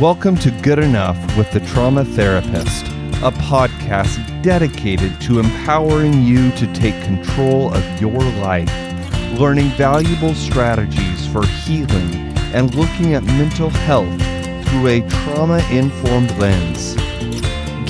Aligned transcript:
Welcome 0.00 0.36
to 0.36 0.52
Good 0.52 0.78
Enough 0.78 1.36
with 1.36 1.50
the 1.50 1.58
Trauma 1.58 2.04
Therapist, 2.04 2.86
a 3.16 3.32
podcast 3.32 4.42
dedicated 4.44 5.20
to 5.22 5.40
empowering 5.40 6.22
you 6.22 6.52
to 6.52 6.72
take 6.72 6.94
control 7.02 7.74
of 7.74 8.00
your 8.00 8.20
life, 8.38 8.70
learning 9.40 9.70
valuable 9.70 10.34
strategies 10.34 11.26
for 11.26 11.44
healing, 11.44 12.14
and 12.54 12.72
looking 12.76 13.14
at 13.14 13.24
mental 13.24 13.70
health 13.70 14.08
through 14.68 14.86
a 14.86 15.08
trauma 15.08 15.58
informed 15.72 16.30
lens. 16.38 16.94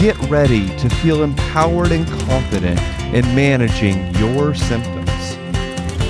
Get 0.00 0.18
ready 0.30 0.66
to 0.79 0.88
feel 0.88 1.22
empowered 1.22 1.93
and 1.93 2.09
confident 2.22 2.80
in 3.14 3.27
managing 3.34 4.14
your 4.14 4.54
symptoms. 4.54 5.36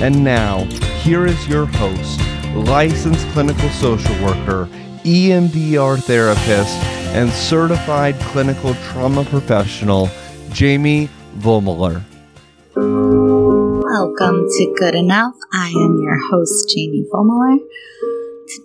And 0.01 0.23
now, 0.23 0.63
here 1.03 1.27
is 1.27 1.49
your 1.49 1.67
host, 1.67 2.21
licensed 2.55 3.27
clinical 3.31 3.69
social 3.71 4.15
worker, 4.25 4.69
EMDR 5.09 6.03
therapist, 6.03 6.77
and 7.17 7.31
certified 7.31 8.15
clinical 8.21 8.75
trauma 8.75 9.25
professional, 9.25 10.11
Jamie 10.53 11.09
Vollmuller. 11.39 12.03
Welcome 12.77 14.47
to 14.47 14.75
Good 14.79 14.95
Enough. 14.95 15.33
I 15.51 15.69
am 15.69 15.99
your 16.03 16.19
host, 16.29 16.69
Jamie 16.75 17.07
Vollmuller. 17.11 17.57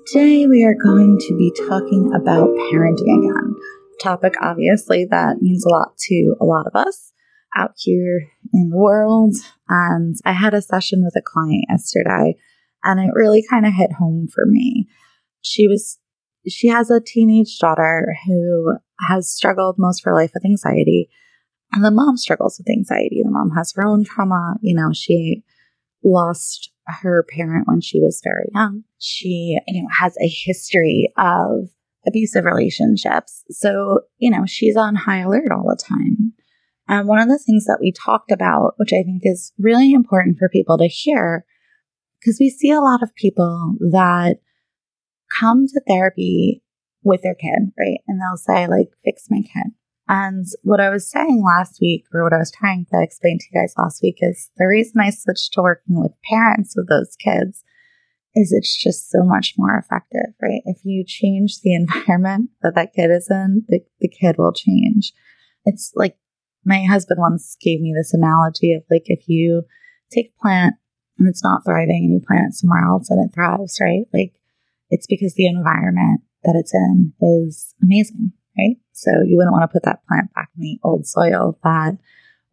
Today 0.06 0.46
we 0.46 0.66
are 0.66 0.76
going 0.76 1.18
to 1.18 1.38
be 1.38 1.50
talking 1.70 2.12
about 2.14 2.50
parenting 2.50 3.20
again. 3.20 3.56
Topic 4.02 4.34
obviously 4.42 5.08
that 5.10 5.38
means 5.40 5.66
a 5.66 5.70
lot 5.70 5.98
to 5.98 6.36
a 6.42 6.44
lot 6.44 6.68
of 6.68 6.76
us 6.76 7.14
out 7.56 7.72
here 7.78 8.28
in 8.54 8.70
the 8.70 8.76
world. 8.76 9.34
And 9.70 10.18
I 10.26 10.34
had 10.34 10.54
a 10.54 10.62
session 10.62 11.06
with 11.06 11.16
a 11.16 11.22
client 11.26 11.64
yesterday 11.70 12.36
and 12.84 13.00
it 13.00 13.14
really 13.14 13.46
kind 13.50 13.66
of 13.66 13.72
hit 13.74 13.94
home 13.94 14.28
for 14.28 14.46
me. 14.46 14.90
She 15.42 15.70
was 15.70 16.00
she 16.48 16.68
has 16.68 16.90
a 16.90 17.02
teenage 17.02 17.58
daughter 17.60 18.16
who 18.26 18.76
has 19.08 19.32
struggled 19.32 19.76
most 19.78 20.02
of 20.02 20.06
her 20.06 20.14
life 20.14 20.32
with 20.34 20.46
anxiety. 20.46 21.10
And 21.72 21.84
the 21.84 21.92
mom 21.92 22.18
struggles 22.18 22.60
with 22.60 22.70
anxiety. 22.70 23.22
The 23.24 23.32
mom 23.32 23.52
has 23.58 23.74
her 23.76 23.86
own 23.86 24.04
trauma. 24.04 24.56
You 24.62 24.76
know, 24.76 24.92
she 24.94 25.44
lost 26.04 26.72
her 26.86 27.26
parent 27.36 27.68
when 27.68 27.82
she 27.82 28.00
was 28.00 28.22
very 28.24 28.50
young. 28.54 28.84
She, 29.00 29.58
you 29.68 29.82
know, 29.82 29.88
has 30.00 30.16
a 30.22 30.28
history 30.28 31.12
of 31.18 31.70
abusive 32.06 32.46
relationships. 32.46 33.44
So, 33.50 34.02
you 34.18 34.30
know, 34.30 34.46
she's 34.46 34.76
on 34.76 34.96
high 34.96 35.20
alert 35.20 35.52
all 35.52 35.64
the 35.68 35.82
time. 35.82 36.34
And 36.88 37.08
one 37.08 37.20
of 37.20 37.30
the 37.30 37.40
things 37.40 37.66
that 37.66 37.80
we 37.80 37.94
talked 37.94 38.32
about, 38.32 38.74
which 38.78 38.92
I 38.92 39.04
think 39.04 39.22
is 39.24 39.54
really 39.58 39.94
important 39.94 40.38
for 40.38 40.50
people 40.50 40.78
to 40.78 40.88
hear, 40.88 41.46
because 42.20 42.38
we 42.40 42.50
see 42.50 42.72
a 42.72 42.82
lot 42.82 43.02
of 43.02 43.16
people 43.16 43.76
that 43.80 44.40
come 45.40 45.68
to 45.68 45.82
therapy 45.88 46.64
with 47.04 47.22
their 47.22 47.36
kid, 47.36 47.72
right? 47.78 48.00
And 48.08 48.20
they'll 48.20 48.38
say, 48.38 48.68
like, 48.68 48.90
fix 49.04 49.28
my 49.30 49.42
kid. 49.42 49.74
And 50.08 50.46
what 50.64 50.82
I 50.82 50.90
was 50.90 51.10
saying 51.10 51.44
last 51.46 51.80
week, 51.82 52.06
or 52.14 52.24
what 52.24 52.34
I 52.34 52.38
was 52.38 52.52
trying 52.52 52.86
to 52.92 53.02
explain 53.02 53.40
to 53.40 53.46
you 53.52 53.62
guys 53.62 53.74
last 53.78 54.02
week, 54.04 54.18
is 54.20 54.50
the 54.58 54.68
reason 54.68 55.00
I 55.00 55.10
switched 55.10 55.54
to 55.54 55.62
working 55.62 56.02
with 56.02 56.12
parents 56.30 56.78
of 56.78 56.88
those 56.88 57.16
kids 57.16 57.64
is 58.36 58.52
it's 58.52 58.76
just 58.82 59.10
so 59.10 59.24
much 59.24 59.54
more 59.58 59.78
effective, 59.78 60.34
right? 60.42 60.62
If 60.66 60.80
you 60.84 61.04
change 61.06 61.62
the 61.62 61.74
environment 61.76 62.50
that 62.62 62.76
that 62.76 62.94
kid 62.94 63.12
is 63.12 63.28
in, 63.30 63.64
the, 63.68 63.80
the 64.00 64.10
kid 64.10 64.36
will 64.38 64.54
change. 64.54 65.14
It's 65.66 65.94
like 65.96 66.18
my 66.66 66.84
husband 66.84 67.20
once 67.20 67.56
gave 67.62 67.80
me 67.80 67.94
this 67.96 68.14
analogy 68.14 68.74
of 68.74 68.84
like 68.90 69.04
if 69.06 69.28
you 69.28 69.64
take 70.12 70.34
a 70.38 70.42
plant 70.42 70.76
and 71.18 71.28
it's 71.28 71.44
not 71.44 71.62
thriving 71.66 72.04
and 72.06 72.14
you 72.14 72.22
plant 72.26 72.50
it 72.50 72.54
somewhere 72.56 72.86
else 72.86 73.10
and 73.10 73.24
it 73.24 73.34
thrives, 73.34 73.80
right? 73.82 74.06
Like 74.14 74.34
it's 74.94 75.08
because 75.08 75.34
the 75.34 75.48
environment 75.48 76.22
that 76.44 76.56
it's 76.56 76.74
in 76.74 77.14
is 77.20 77.74
amazing, 77.82 78.32
right? 78.58 78.78
So 78.92 79.10
you 79.26 79.38
wouldn't 79.38 79.54
want 79.54 79.64
to 79.64 79.74
put 79.74 79.84
that 79.86 80.06
plant 80.08 80.32
back 80.36 80.50
in 80.56 80.62
the 80.62 80.80
old 80.84 81.08
soil 81.08 81.58
that 81.64 81.98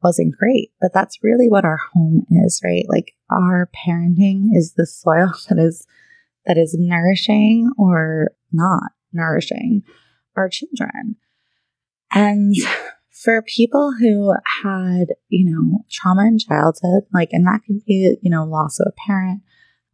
wasn't 0.03 0.37
great. 0.37 0.73
But 0.81 0.93
that's 0.95 1.23
really 1.23 1.51
what 1.51 1.67
our 1.67 1.79
home 1.93 2.25
is, 2.31 2.63
right? 2.65 2.87
Like 2.89 3.13
our 3.31 3.69
parenting 3.87 4.49
is 4.55 4.73
the 4.75 4.87
soil 4.87 5.33
that 5.49 5.59
is 5.59 5.87
that 6.47 6.57
is 6.57 6.75
nourishing 6.79 7.71
or 7.77 8.31
not 8.53 8.93
nourishing 9.13 9.83
our 10.35 10.49
children. 10.49 11.17
And 12.11 12.55
for 13.11 13.43
people 13.43 13.93
who 14.01 14.33
had, 14.63 15.09
you 15.29 15.45
know, 15.45 15.85
trauma 15.91 16.27
in 16.27 16.39
childhood, 16.39 17.03
like, 17.13 17.29
and 17.33 17.47
that 17.47 17.61
can 17.67 17.83
be, 17.87 18.17
you 18.23 18.31
know, 18.31 18.45
loss 18.45 18.81
of 18.81 18.87
a 18.89 19.07
parent, 19.07 19.43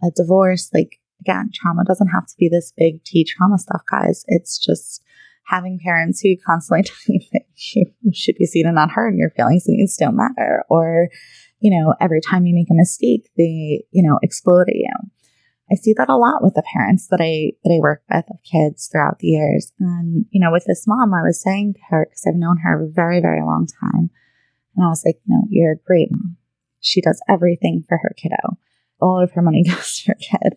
a 0.00 0.12
divorce, 0.14 0.70
like 0.72 1.00
again, 1.20 1.50
trauma 1.54 1.84
doesn't 1.84 2.08
have 2.08 2.26
to 2.26 2.34
be 2.38 2.48
this 2.48 2.72
big 2.76 3.04
T 3.04 3.24
trauma 3.24 3.58
stuff, 3.58 3.82
guys. 3.90 4.24
It's 4.28 4.58
just 4.58 5.02
having 5.46 5.78
parents 5.82 6.20
who 6.20 6.36
constantly 6.44 6.82
tell 6.84 7.14
you 7.14 7.20
that 7.32 7.42
you, 7.74 7.86
should 8.12 8.36
be 8.36 8.46
seen 8.46 8.66
and 8.66 8.74
not 8.74 8.90
heard 8.90 9.08
and 9.08 9.18
your 9.18 9.30
feelings 9.30 9.66
and 9.66 9.76
needs 9.76 9.96
don't 9.96 10.16
matter. 10.16 10.64
Or, 10.68 11.08
you 11.60 11.70
know, 11.70 11.94
every 12.00 12.20
time 12.20 12.46
you 12.46 12.54
make 12.54 12.70
a 12.70 12.74
mistake, 12.74 13.30
they, 13.36 13.84
you 13.90 14.02
know, 14.02 14.18
explode 14.22 14.68
at 14.68 14.74
you. 14.74 14.92
I 15.70 15.74
see 15.74 15.94
that 15.94 16.08
a 16.08 16.16
lot 16.16 16.44
with 16.44 16.54
the 16.54 16.62
parents 16.74 17.08
that 17.08 17.20
I 17.20 17.52
that 17.64 17.74
I 17.74 17.80
work 17.80 18.02
with 18.08 18.24
of 18.30 18.36
kids 18.44 18.86
throughout 18.86 19.18
the 19.18 19.28
years. 19.28 19.72
And, 19.80 20.26
you 20.30 20.40
know, 20.40 20.52
with 20.52 20.64
this 20.64 20.84
mom, 20.86 21.12
I 21.12 21.22
was 21.22 21.42
saying 21.42 21.74
to 21.74 21.80
her, 21.90 22.06
because 22.08 22.24
I've 22.26 22.38
known 22.38 22.58
her 22.58 22.84
a 22.84 22.88
very, 22.88 23.20
very 23.20 23.42
long 23.42 23.66
time. 23.80 24.10
And 24.76 24.84
I 24.84 24.88
was 24.88 25.02
like, 25.04 25.20
no, 25.26 25.42
you're 25.50 25.72
a 25.72 25.86
great 25.86 26.08
mom. 26.12 26.36
She 26.80 27.00
does 27.00 27.20
everything 27.28 27.84
for 27.88 27.98
her 27.98 28.14
kiddo. 28.16 28.58
All 29.00 29.20
of 29.20 29.32
her 29.32 29.42
money 29.42 29.64
goes 29.68 30.02
to 30.02 30.12
her 30.12 30.14
kid. 30.14 30.56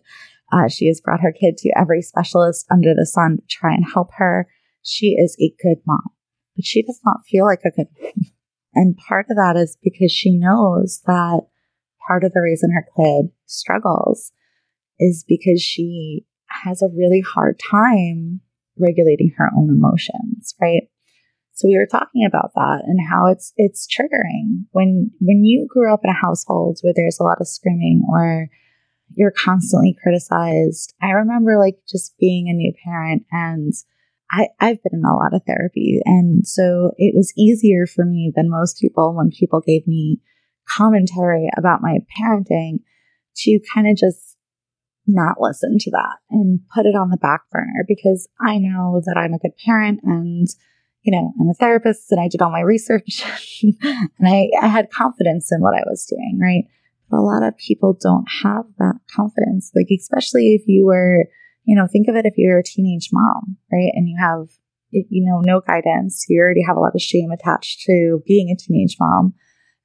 Uh, 0.52 0.68
she 0.68 0.86
has 0.88 1.00
brought 1.00 1.20
her 1.20 1.32
kid 1.32 1.56
to 1.58 1.72
every 1.76 2.02
specialist 2.02 2.66
under 2.70 2.94
the 2.94 3.06
sun 3.06 3.38
to 3.38 3.42
try 3.48 3.72
and 3.72 3.84
help 3.92 4.10
her. 4.16 4.48
She 4.82 5.16
is 5.18 5.36
a 5.40 5.54
good 5.62 5.78
mom, 5.86 6.02
but 6.56 6.64
she 6.64 6.82
does 6.82 7.00
not 7.04 7.24
feel 7.28 7.44
like 7.44 7.60
a 7.64 7.70
good 7.70 7.88
mom. 8.00 8.12
And 8.72 8.96
part 8.96 9.26
of 9.28 9.36
that 9.36 9.56
is 9.56 9.76
because 9.82 10.12
she 10.12 10.30
knows 10.30 11.02
that 11.04 11.40
part 12.06 12.22
of 12.22 12.32
the 12.32 12.40
reason 12.40 12.70
her 12.70 12.86
kid 12.96 13.32
struggles 13.44 14.30
is 15.00 15.24
because 15.26 15.60
she 15.60 16.24
has 16.62 16.80
a 16.80 16.88
really 16.88 17.20
hard 17.20 17.58
time 17.58 18.40
regulating 18.78 19.32
her 19.36 19.50
own 19.56 19.70
emotions, 19.70 20.54
right? 20.60 20.82
So 21.52 21.68
we 21.68 21.76
were 21.76 21.86
talking 21.86 22.24
about 22.24 22.52
that 22.54 22.82
and 22.86 22.98
how 23.10 23.26
it's 23.26 23.52
it's 23.56 23.86
triggering 23.86 24.64
when 24.70 25.10
when 25.20 25.44
you 25.44 25.66
grew 25.68 25.92
up 25.92 26.00
in 26.04 26.10
a 26.10 26.14
household 26.14 26.78
where 26.80 26.94
there's 26.96 27.18
a 27.20 27.22
lot 27.22 27.40
of 27.40 27.48
screaming 27.48 28.02
or 28.10 28.48
you're 29.14 29.32
constantly 29.32 29.96
criticized. 30.02 30.94
I 31.02 31.10
remember 31.10 31.58
like 31.58 31.76
just 31.88 32.14
being 32.18 32.48
a 32.48 32.52
new 32.52 32.72
parent 32.84 33.24
and 33.30 33.72
I, 34.30 34.48
I've 34.60 34.82
been 34.82 35.00
in 35.00 35.04
a 35.04 35.16
lot 35.16 35.34
of 35.34 35.42
therapy. 35.46 36.00
And 36.04 36.46
so 36.46 36.92
it 36.96 37.14
was 37.16 37.32
easier 37.36 37.86
for 37.86 38.04
me 38.04 38.32
than 38.34 38.50
most 38.50 38.78
people 38.80 39.14
when 39.14 39.30
people 39.30 39.60
gave 39.60 39.86
me 39.86 40.20
commentary 40.68 41.48
about 41.56 41.82
my 41.82 41.98
parenting 42.18 42.80
to 43.38 43.58
kind 43.74 43.88
of 43.88 43.96
just 43.96 44.36
not 45.06 45.40
listen 45.40 45.78
to 45.80 45.90
that 45.90 46.18
and 46.30 46.60
put 46.72 46.86
it 46.86 46.94
on 46.94 47.10
the 47.10 47.16
back 47.16 47.42
burner 47.50 47.84
because 47.88 48.28
I 48.40 48.58
know 48.58 49.02
that 49.04 49.16
I'm 49.16 49.34
a 49.34 49.38
good 49.38 49.56
parent 49.64 50.00
and, 50.04 50.46
you 51.02 51.10
know, 51.10 51.32
I'm 51.40 51.48
a 51.48 51.54
therapist 51.54 52.12
and 52.12 52.20
I 52.20 52.28
did 52.28 52.40
all 52.40 52.50
my 52.50 52.60
research 52.60 53.24
and 53.62 54.08
I, 54.24 54.50
I 54.62 54.68
had 54.68 54.90
confidence 54.90 55.50
in 55.50 55.60
what 55.60 55.74
I 55.74 55.82
was 55.86 56.06
doing, 56.08 56.38
right? 56.40 56.64
But 57.10 57.18
a 57.18 57.26
lot 57.26 57.42
of 57.42 57.56
people 57.56 57.98
don't 58.00 58.26
have 58.42 58.64
that 58.78 59.00
confidence. 59.14 59.72
Like, 59.74 59.88
especially 59.90 60.54
if 60.54 60.62
you 60.66 60.86
were, 60.86 61.26
you 61.64 61.76
know, 61.76 61.88
think 61.90 62.08
of 62.08 62.16
it 62.16 62.26
if 62.26 62.34
you're 62.36 62.58
a 62.58 62.64
teenage 62.64 63.08
mom, 63.12 63.56
right? 63.72 63.90
And 63.94 64.08
you 64.08 64.16
have, 64.20 64.48
you 64.90 65.24
know, 65.24 65.40
no 65.40 65.60
guidance. 65.60 66.26
You 66.28 66.40
already 66.40 66.62
have 66.66 66.76
a 66.76 66.80
lot 66.80 66.94
of 66.94 67.00
shame 67.00 67.30
attached 67.30 67.82
to 67.86 68.22
being 68.26 68.50
a 68.50 68.56
teenage 68.56 68.96
mom. 69.00 69.34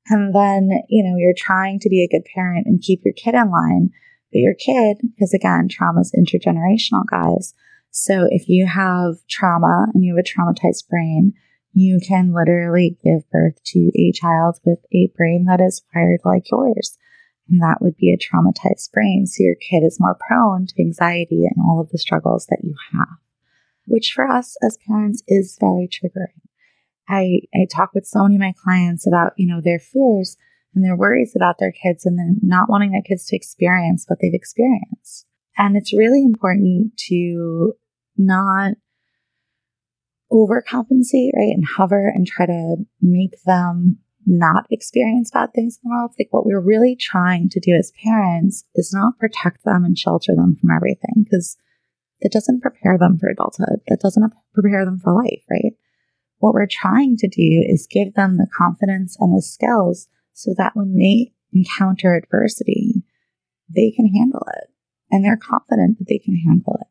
And 0.08 0.36
then, 0.36 0.70
you 0.88 1.04
know, 1.04 1.16
you're 1.18 1.34
trying 1.36 1.80
to 1.80 1.90
be 1.90 2.04
a 2.04 2.08
good 2.08 2.26
parent 2.34 2.68
and 2.68 2.82
keep 2.82 3.02
your 3.04 3.14
kid 3.14 3.34
in 3.34 3.50
line. 3.50 3.90
But 4.32 4.40
your 4.40 4.54
kid, 4.54 4.98
because 5.02 5.34
again, 5.34 5.68
trauma 5.70 6.02
is 6.02 6.14
intergenerational, 6.16 7.06
guys. 7.10 7.54
So 7.90 8.28
if 8.30 8.50
you 8.50 8.68
have 8.68 9.16
trauma 9.30 9.88
and 9.94 10.04
you 10.04 10.16
have 10.16 10.24
a 10.24 10.28
traumatized 10.28 10.88
brain, 10.90 11.34
you 11.74 12.00
can 12.06 12.34
literally 12.34 12.98
give 13.04 13.30
birth 13.32 13.62
to 13.66 13.92
a 13.96 14.12
child 14.12 14.60
with 14.66 14.80
a 14.94 15.12
brain 15.16 15.46
that 15.48 15.62
is 15.62 15.84
wired 15.94 16.22
like 16.24 16.50
yours. 16.52 16.98
And 17.50 17.62
that 17.62 17.78
would 17.82 17.96
be 17.98 18.12
a 18.12 18.18
traumatized 18.18 18.92
brain. 18.92 19.28
So 19.28 19.44
your 19.44 19.56
kid 19.56 19.86
is 19.86 20.00
more 20.00 20.18
prone 20.28 20.66
to 20.68 20.82
anxiety 20.82 21.44
and 21.46 21.64
all 21.64 21.80
of 21.80 21.90
the 21.90 21.98
struggles 21.98 22.48
that 22.48 22.64
you 22.64 22.76
have, 22.94 23.18
which 23.86 24.14
for 24.14 24.28
us 24.28 24.58
as 24.64 24.80
parents 24.88 25.24
is 25.28 25.58
very 25.60 25.88
triggering. 25.88 26.42
I, 27.08 27.42
I 27.54 27.68
talk 27.70 27.94
with 27.94 28.08
so 28.08 28.24
many 28.24 28.36
of 28.36 28.42
my 28.42 28.54
clients 28.64 29.06
about, 29.06 29.34
you 29.38 29.48
know, 29.48 29.62
their 29.62 29.80
fears 29.80 30.38
and 30.74 30.84
their 30.84 30.96
worries 30.96 31.34
about 31.36 31.58
their 31.60 31.72
kids 31.72 32.06
and 32.06 32.18
then 32.18 32.38
not 32.42 32.68
wanting 32.68 32.92
their 32.92 33.04
kids 33.04 33.26
to 33.28 33.36
experience 33.36 34.06
what 34.08 34.20
they've 34.22 34.34
experienced. 34.34 35.28
And 35.58 35.78
it's 35.78 35.96
really 35.96 36.24
important 36.24 36.98
to 37.10 37.74
not 38.18 38.74
overcompensate, 40.32 41.32
right? 41.36 41.54
And 41.54 41.64
hover 41.78 42.12
and 42.14 42.26
try 42.26 42.48
to 42.48 42.78
make 43.02 43.42
them 43.46 44.00
not 44.26 44.66
experience 44.72 45.32
bad 45.32 45.54
things 45.54 45.80
in 45.84 45.90
the 45.90 45.96
world. 45.96 46.12
Like 46.18 46.30
what 46.32 46.46
we're 46.46 46.60
really 46.60 46.96
trying 46.96 47.50
to 47.50 47.60
do 47.60 47.74
as 47.74 47.92
parents 48.04 48.66
is 48.76 48.92
not 48.94 49.20
protect 49.20 49.64
them 49.64 49.86
and 49.86 49.98
shelter 49.98 50.36
them 50.36 50.58
from 50.60 50.72
everything 50.72 51.24
because 51.24 51.58
that 52.22 52.32
doesn't 52.32 52.62
prepare 52.62 52.98
them 52.98 53.18
for 53.18 53.30
adulthood, 53.30 53.82
that 53.88 54.00
doesn't 54.02 54.34
prepare 54.54 54.86
them 54.86 55.00
for 55.00 55.14
life, 55.14 55.44
right? 55.50 55.74
What 56.40 56.54
we're 56.54 56.68
trying 56.70 57.18
to 57.18 57.28
do 57.28 57.64
is 57.68 57.88
give 57.90 58.14
them 58.14 58.38
the 58.38 58.48
confidence 58.56 59.18
and 59.20 59.36
the 59.36 59.42
skills 59.42 60.08
so 60.34 60.54
that 60.58 60.76
when 60.76 60.96
they 60.96 61.34
encounter 61.54 62.16
adversity, 62.16 63.04
they 63.74 63.92
can 63.92 64.08
handle 64.08 64.46
it 64.58 64.70
and 65.12 65.24
they're 65.24 65.38
confident 65.38 66.00
that 66.00 66.08
they 66.08 66.20
can 66.20 66.36
handle 66.36 66.78
it. 66.82 66.88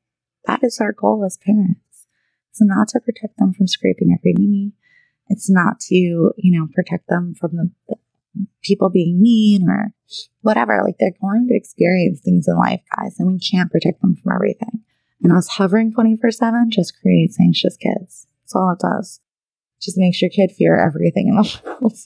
That 0.47 0.63
is 0.63 0.81
our 0.81 0.93
goal 0.93 1.25
as 1.25 1.39
parents. 1.39 2.07
It's 2.51 2.61
not 2.63 2.89
to 2.89 3.01
protect 3.01 3.39
them 3.39 3.53
from 3.53 3.67
scraping 3.67 4.17
every 4.17 4.35
knee. 4.35 4.73
It's 5.29 5.51
not 5.51 5.81
to, 5.89 5.95
you 5.95 6.33
know, 6.37 6.69
protect 6.75 7.09
them 7.09 7.35
from 7.35 7.51
the, 7.53 7.97
people 8.63 8.91
being 8.91 9.21
mean 9.21 9.69
or 9.69 9.93
whatever. 10.41 10.81
Like 10.85 10.97
they're 10.99 11.13
going 11.21 11.47
to 11.49 11.57
experience 11.57 12.21
things 12.21 12.49
in 12.49 12.57
life, 12.57 12.81
guys, 12.97 13.17
and 13.19 13.29
we 13.29 13.39
can't 13.39 13.71
protect 13.71 14.01
them 14.01 14.17
from 14.17 14.33
everything. 14.35 14.81
And 15.23 15.33
us 15.33 15.49
hovering 15.49 15.93
24 15.93 16.31
7 16.31 16.71
just 16.71 17.01
creates 17.01 17.39
anxious 17.41 17.77
kids. 17.77 18.27
That's 18.43 18.55
all 18.55 18.73
it 18.73 18.81
does. 18.81 19.21
Just 19.81 19.99
makes 19.99 20.21
your 20.21 20.31
kid 20.31 20.53
fear 20.53 20.77
everything 20.77 21.29
in 21.29 21.37
the 21.37 21.61
world. 21.81 21.97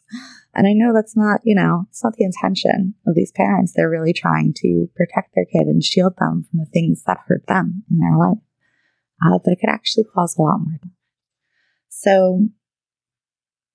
And 0.55 0.67
I 0.67 0.73
know 0.73 0.93
that's 0.93 1.17
not, 1.17 1.41
you 1.45 1.55
know, 1.55 1.87
it's 1.91 2.03
not 2.03 2.15
the 2.17 2.25
intention 2.25 2.95
of 3.07 3.15
these 3.15 3.33
parents. 3.33 3.73
They're 3.75 3.91
really 3.91 4.13
trying 4.13 4.55
to 4.59 4.89
protect 4.97 5.35
their 5.35 5.45
kid 5.45 5.67
and 5.67 5.83
shield 5.85 6.15
them 6.19 6.47
from 6.51 6.61
the 6.61 6.67
things 6.67 7.05
that 7.07 7.19
hurt 7.27 7.47
them 7.47 7.85
in 7.91 7.99
their 7.99 8.17
life. 8.17 8.39
Uh, 9.25 9.39
but 9.45 9.53
it 9.53 9.59
could 9.61 9.71
actually 9.71 10.05
cause 10.05 10.37
a 10.37 10.43
lot 10.43 10.59
more. 10.59 10.81
So 11.89 12.49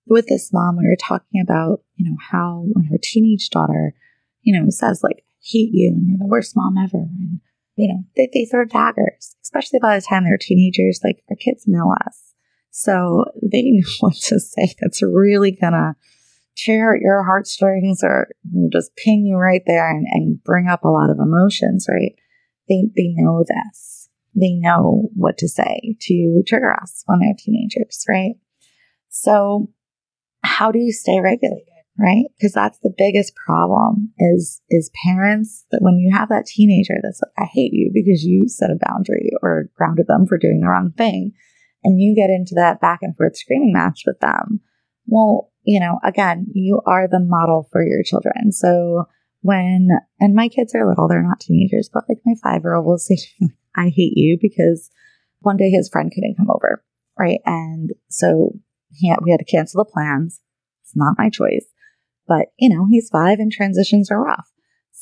with 0.05 0.27
this 0.27 0.51
mom, 0.51 0.77
we 0.77 0.87
were 0.87 0.97
talking 0.99 1.41
about, 1.41 1.81
you 1.95 2.09
know, 2.09 2.17
how 2.19 2.65
when 2.73 2.85
her 2.85 2.97
teenage 3.01 3.49
daughter, 3.49 3.93
you 4.41 4.57
know, 4.57 4.69
says 4.69 5.01
like, 5.03 5.23
hate 5.41 5.69
you 5.71 5.89
and 5.89 6.07
you're 6.07 6.17
the 6.17 6.27
worst 6.27 6.55
mom 6.55 6.77
ever. 6.77 6.97
And, 6.97 7.39
you 7.75 7.87
know, 7.87 8.03
they, 8.15 8.29
they 8.33 8.45
throw 8.45 8.65
daggers, 8.65 9.35
especially 9.43 9.79
by 9.79 9.95
the 9.95 10.05
time 10.05 10.23
they're 10.23 10.37
teenagers, 10.37 11.01
like 11.03 11.23
our 11.29 11.35
kids 11.35 11.63
know 11.67 11.93
us. 12.05 12.33
So 12.71 13.25
they 13.41 13.61
know 13.65 13.87
what 13.99 14.15
to 14.27 14.39
say 14.39 14.73
that's 14.79 15.01
really 15.01 15.51
gonna 15.51 15.95
tear 16.55 16.95
at 16.95 17.01
your 17.01 17.23
heartstrings 17.23 18.01
or 18.03 18.29
just 18.71 18.95
ping 18.95 19.25
you 19.25 19.37
right 19.37 19.63
there 19.65 19.89
and, 19.89 20.05
and 20.11 20.43
bring 20.43 20.67
up 20.67 20.83
a 20.83 20.89
lot 20.89 21.09
of 21.09 21.17
emotions, 21.19 21.87
right? 21.89 22.13
They, 22.69 22.89
they 22.95 23.13
know 23.15 23.43
this. 23.47 24.09
They 24.35 24.53
know 24.53 25.09
what 25.15 25.37
to 25.39 25.47
say 25.47 25.95
to 26.01 26.43
trigger 26.47 26.73
us 26.73 27.03
when 27.05 27.19
they're 27.19 27.35
teenagers, 27.37 28.05
right? 28.07 28.35
So 29.09 29.69
how 30.43 30.71
do 30.71 30.79
you 30.79 30.91
stay 30.91 31.19
regulated? 31.19 31.67
Right? 31.97 32.25
Because 32.37 32.53
that's 32.53 32.79
the 32.79 32.93
biggest 32.97 33.33
problem 33.35 34.13
is, 34.17 34.61
is 34.69 34.89
parents 35.05 35.65
that 35.69 35.81
when 35.81 35.99
you 35.99 36.11
have 36.11 36.29
that 36.29 36.47
teenager 36.47 36.95
that's 37.03 37.21
like, 37.21 37.47
I 37.47 37.49
hate 37.51 37.71
you 37.71 37.91
because 37.93 38.23
you 38.23 38.49
set 38.49 38.71
a 38.71 38.79
boundary 38.87 39.29
or 39.43 39.69
grounded 39.75 40.07
them 40.07 40.25
for 40.25 40.39
doing 40.39 40.61
the 40.61 40.67
wrong 40.67 40.91
thing. 40.97 41.33
And 41.83 42.01
you 42.01 42.15
get 42.15 42.31
into 42.31 42.55
that 42.55 42.81
back 42.81 42.99
and 43.03 43.15
forth 43.15 43.37
screaming 43.37 43.73
match 43.73 44.03
with 44.07 44.19
them. 44.21 44.61
Well, 45.05 45.51
you 45.63 45.79
know, 45.79 45.99
again, 46.03 46.47
you 46.53 46.81
are 46.87 47.07
the 47.07 47.19
model 47.19 47.67
for 47.71 47.85
your 47.85 48.01
children. 48.03 48.51
So 48.51 49.05
when, 49.41 49.89
and 50.19 50.33
my 50.33 50.47
kids 50.47 50.73
are 50.73 50.87
little, 50.87 51.07
they're 51.07 51.21
not 51.21 51.41
teenagers, 51.41 51.89
but 51.93 52.05
like 52.09 52.19
my 52.25 52.33
five 52.41 52.61
year 52.63 52.75
old 52.75 52.85
will 52.85 52.97
say, 52.97 53.17
I 53.75 53.89
hate 53.89 54.13
you 54.15 54.37
because 54.41 54.89
one 55.41 55.57
day 55.57 55.69
his 55.69 55.89
friend 55.89 56.11
couldn't 56.13 56.37
come 56.37 56.49
over. 56.49 56.83
Right. 57.19 57.41
And 57.45 57.91
so 58.09 58.57
we 59.01 59.31
had 59.31 59.39
to 59.39 59.45
cancel 59.45 59.83
the 59.83 59.91
plans. 59.91 60.41
It's 60.83 60.95
not 60.95 61.17
my 61.17 61.29
choice, 61.29 61.65
but 62.27 62.47
you 62.57 62.69
know, 62.69 62.87
he's 62.89 63.09
five 63.09 63.39
and 63.39 63.51
transitions 63.51 64.11
are 64.11 64.23
rough. 64.23 64.49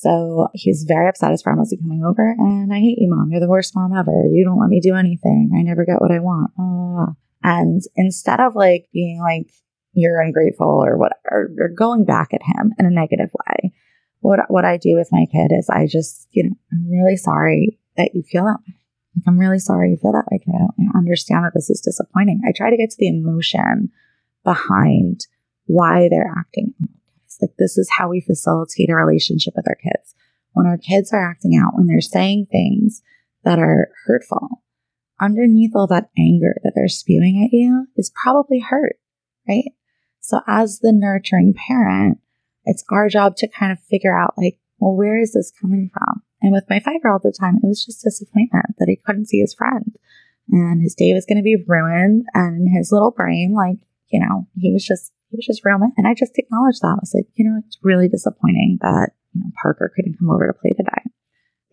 So 0.01 0.47
he's 0.53 0.85
very 0.87 1.07
upset 1.07 1.31
his 1.31 1.43
friend 1.43 1.59
wasn't 1.59 1.81
coming 1.81 2.03
over. 2.03 2.35
And 2.37 2.73
I 2.73 2.79
hate 2.79 2.97
you, 2.97 3.07
mom. 3.07 3.29
You're 3.29 3.39
the 3.39 3.47
worst 3.47 3.75
mom 3.75 3.95
ever. 3.95 4.25
You 4.31 4.43
don't 4.43 4.59
let 4.59 4.69
me 4.69 4.79
do 4.81 4.95
anything. 4.95 5.51
I 5.55 5.61
never 5.61 5.85
get 5.85 6.01
what 6.01 6.11
I 6.11 6.19
want. 6.19 6.51
Oh. 6.57 7.15
And 7.43 7.81
instead 7.95 8.39
of 8.39 8.55
like 8.55 8.87
being 8.91 9.19
like, 9.19 9.51
you're 9.93 10.21
ungrateful 10.21 10.67
or 10.67 10.97
whatever, 10.97 11.53
or 11.59 11.69
going 11.69 12.05
back 12.05 12.33
at 12.33 12.41
him 12.41 12.73
in 12.79 12.85
a 12.85 12.89
negative 12.89 13.29
way, 13.33 13.73
what, 14.21 14.39
what 14.47 14.65
I 14.65 14.77
do 14.77 14.95
with 14.95 15.09
my 15.11 15.25
kid 15.31 15.51
is 15.51 15.69
I 15.69 15.85
just, 15.85 16.27
you 16.31 16.45
know, 16.45 16.55
I'm 16.71 16.89
really 16.89 17.17
sorry 17.17 17.77
that 17.97 18.11
you 18.15 18.23
feel 18.23 18.45
that 18.45 18.59
way. 18.67 18.75
Like, 19.15 19.23
I'm 19.27 19.37
really 19.37 19.59
sorry 19.59 19.91
you 19.91 19.97
feel 19.97 20.13
that 20.13 20.27
way. 20.31 20.39
I 20.47 20.97
understand 20.97 21.45
that 21.45 21.53
this 21.53 21.69
is 21.69 21.81
disappointing. 21.81 22.41
I 22.47 22.53
try 22.55 22.69
to 22.69 22.77
get 22.77 22.91
to 22.91 22.97
the 22.97 23.09
emotion 23.09 23.91
behind 24.43 25.27
why 25.65 26.07
they're 26.09 26.33
acting 26.37 26.73
Like, 27.41 27.51
this 27.57 27.77
is 27.77 27.89
how 27.97 28.09
we 28.09 28.21
facilitate 28.21 28.89
a 28.89 28.95
relationship 28.95 29.53
with 29.55 29.67
our 29.67 29.75
kids. 29.75 30.15
When 30.53 30.65
our 30.65 30.77
kids 30.77 31.11
are 31.13 31.29
acting 31.29 31.55
out, 31.55 31.75
when 31.75 31.87
they're 31.87 32.01
saying 32.01 32.47
things 32.51 33.01
that 33.43 33.59
are 33.59 33.89
hurtful, 34.05 34.63
underneath 35.19 35.71
all 35.75 35.87
that 35.87 36.09
anger 36.17 36.55
that 36.63 36.73
they're 36.75 36.87
spewing 36.87 37.43
at 37.43 37.55
you 37.55 37.87
is 37.95 38.11
probably 38.23 38.59
hurt, 38.59 38.97
right? 39.47 39.71
So, 40.19 40.41
as 40.47 40.79
the 40.79 40.91
nurturing 40.93 41.53
parent, 41.53 42.19
it's 42.65 42.83
our 42.91 43.09
job 43.09 43.35
to 43.37 43.47
kind 43.47 43.71
of 43.71 43.79
figure 43.79 44.17
out, 44.17 44.33
like, 44.37 44.59
well, 44.77 44.95
where 44.95 45.19
is 45.19 45.33
this 45.33 45.51
coming 45.59 45.89
from? 45.91 46.23
And 46.41 46.51
with 46.51 46.65
my 46.69 46.79
five 46.79 46.99
year 47.03 47.13
old 47.13 47.21
the 47.23 47.31
time, 47.31 47.57
it 47.57 47.67
was 47.67 47.85
just 47.85 48.03
disappointment 48.03 48.75
that 48.79 48.89
he 48.89 48.95
couldn't 49.05 49.29
see 49.29 49.39
his 49.39 49.53
friend. 49.53 49.95
And 50.49 50.81
his 50.81 50.95
day 50.95 51.13
was 51.13 51.25
going 51.25 51.37
to 51.37 51.43
be 51.43 51.63
ruined. 51.67 52.25
And 52.33 52.67
his 52.75 52.91
little 52.91 53.11
brain, 53.11 53.53
like, 53.55 53.77
you 54.09 54.19
know, 54.19 54.47
he 54.57 54.71
was 54.73 54.85
just, 54.85 55.13
he 55.29 55.37
was 55.37 55.45
just 55.45 55.63
real. 55.63 55.79
And 55.97 56.07
I 56.07 56.13
just 56.13 56.37
acknowledged 56.37 56.81
that. 56.81 56.97
I 56.97 57.01
was 57.01 57.13
like, 57.13 57.27
you 57.35 57.45
know, 57.45 57.61
it's 57.65 57.77
really 57.83 58.09
disappointing 58.09 58.79
that, 58.81 59.11
you 59.33 59.41
know, 59.41 59.51
Parker 59.61 59.91
couldn't 59.95 60.17
come 60.17 60.29
over 60.29 60.47
to 60.47 60.53
play 60.53 60.71
today. 60.71 61.09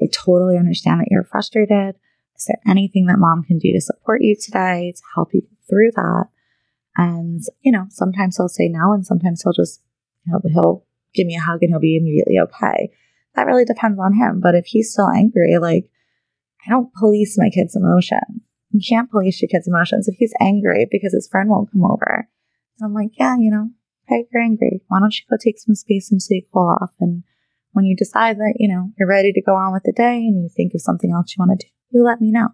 I 0.00 0.06
totally 0.12 0.56
understand 0.56 1.00
that 1.00 1.08
you're 1.10 1.24
frustrated. 1.24 1.96
Is 2.36 2.44
there 2.44 2.60
anything 2.70 3.06
that 3.06 3.18
mom 3.18 3.42
can 3.42 3.58
do 3.58 3.72
to 3.72 3.80
support 3.80 4.22
you 4.22 4.36
today 4.36 4.92
to 4.94 5.02
help 5.14 5.34
you 5.34 5.42
through 5.68 5.90
that? 5.96 6.26
And, 6.96 7.42
you 7.62 7.72
know, 7.72 7.86
sometimes 7.88 8.36
he'll 8.36 8.48
say 8.48 8.68
no, 8.68 8.92
and 8.92 9.04
sometimes 9.04 9.42
he'll 9.42 9.52
just, 9.52 9.80
he'll, 10.24 10.40
he'll 10.52 10.84
give 11.14 11.26
me 11.26 11.36
a 11.36 11.40
hug 11.40 11.62
and 11.62 11.70
he'll 11.70 11.80
be 11.80 11.96
immediately 11.96 12.38
okay 12.38 12.92
that 13.38 13.46
really 13.46 13.64
depends 13.64 14.00
on 14.00 14.14
him. 14.14 14.40
But 14.40 14.56
if 14.56 14.66
he's 14.66 14.90
still 14.90 15.08
angry, 15.08 15.58
like, 15.58 15.88
I 16.66 16.70
don't 16.70 16.92
police 16.94 17.38
my 17.38 17.50
kid's 17.50 17.76
emotions. 17.76 18.42
You 18.70 18.80
can't 18.86 19.10
police 19.10 19.40
your 19.40 19.48
kid's 19.48 19.68
emotions. 19.68 20.08
If 20.08 20.16
he's 20.18 20.34
angry 20.40 20.88
because 20.90 21.12
his 21.12 21.28
friend 21.30 21.48
won't 21.48 21.70
come 21.72 21.84
over, 21.84 22.28
I'm 22.82 22.94
like, 22.94 23.10
yeah, 23.18 23.36
you 23.38 23.50
know, 23.50 23.70
okay, 24.04 24.26
you're 24.32 24.42
angry. 24.42 24.82
Why 24.88 24.98
don't 24.98 25.14
you 25.14 25.22
go 25.30 25.36
take 25.38 25.58
some 25.58 25.76
space 25.76 26.10
until 26.10 26.36
you 26.36 26.42
cool 26.52 26.76
off? 26.80 26.90
And 26.98 27.22
when 27.72 27.84
you 27.84 27.94
decide 27.96 28.38
that, 28.38 28.54
you 28.58 28.68
know, 28.68 28.90
you're 28.98 29.08
ready 29.08 29.32
to 29.32 29.42
go 29.42 29.54
on 29.54 29.72
with 29.72 29.84
the 29.84 29.92
day 29.92 30.16
and 30.16 30.42
you 30.42 30.48
think 30.48 30.74
of 30.74 30.82
something 30.82 31.12
else 31.12 31.34
you 31.36 31.40
want 31.40 31.58
to 31.58 31.66
do, 31.66 31.70
you 31.90 32.04
let 32.04 32.20
me 32.20 32.32
know. 32.32 32.48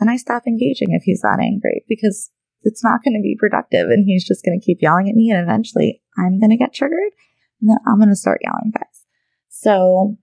And 0.00 0.10
I 0.10 0.16
stop 0.16 0.46
engaging 0.46 0.92
if 0.92 1.02
he's 1.02 1.20
that 1.20 1.38
angry 1.40 1.84
because 1.88 2.30
it's 2.62 2.82
not 2.82 3.04
going 3.04 3.14
to 3.14 3.22
be 3.22 3.36
productive 3.38 3.90
and 3.90 4.04
he's 4.04 4.26
just 4.26 4.44
going 4.44 4.58
to 4.58 4.64
keep 4.64 4.80
yelling 4.80 5.08
at 5.08 5.14
me. 5.14 5.30
And 5.30 5.40
eventually 5.40 6.02
I'm 6.18 6.40
going 6.40 6.50
to 6.50 6.56
get 6.56 6.74
triggered 6.74 7.12
and 7.60 7.70
then 7.70 7.78
I'm 7.86 7.98
going 7.98 8.08
to 8.08 8.16
start 8.16 8.40
yelling, 8.42 8.72
guys. 8.74 9.04
So 9.48 10.16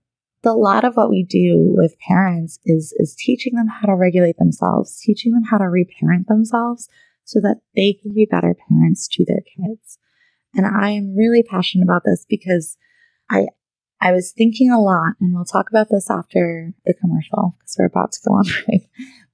a 0.44 0.52
lot 0.52 0.84
of 0.84 0.96
what 0.96 1.10
we 1.10 1.24
do 1.28 1.74
with 1.76 1.98
parents 1.98 2.58
is, 2.64 2.94
is 2.96 3.14
teaching 3.14 3.54
them 3.54 3.68
how 3.68 3.86
to 3.86 3.94
regulate 3.94 4.38
themselves, 4.38 5.00
teaching 5.00 5.32
them 5.32 5.44
how 5.44 5.58
to 5.58 5.64
reparent 5.64 6.28
themselves 6.28 6.88
so 7.24 7.40
that 7.40 7.60
they 7.76 7.92
can 7.92 8.12
be 8.12 8.26
better 8.28 8.56
parents 8.68 9.06
to 9.08 9.24
their 9.24 9.40
kids. 9.40 9.98
And 10.54 10.66
I 10.66 10.90
am 10.90 11.14
really 11.14 11.42
passionate 11.42 11.84
about 11.84 12.02
this 12.04 12.26
because 12.28 12.76
I, 13.30 13.48
I 14.00 14.12
was 14.12 14.32
thinking 14.32 14.70
a 14.70 14.80
lot, 14.80 15.14
and 15.20 15.34
we'll 15.34 15.44
talk 15.44 15.70
about 15.70 15.88
this 15.90 16.10
after 16.10 16.72
the 16.84 16.94
commercial 16.94 17.56
because 17.58 17.76
we're 17.78 17.86
about 17.86 18.12
to 18.12 18.20
go 18.26 18.34
on 18.34 18.44
break. 18.66 18.90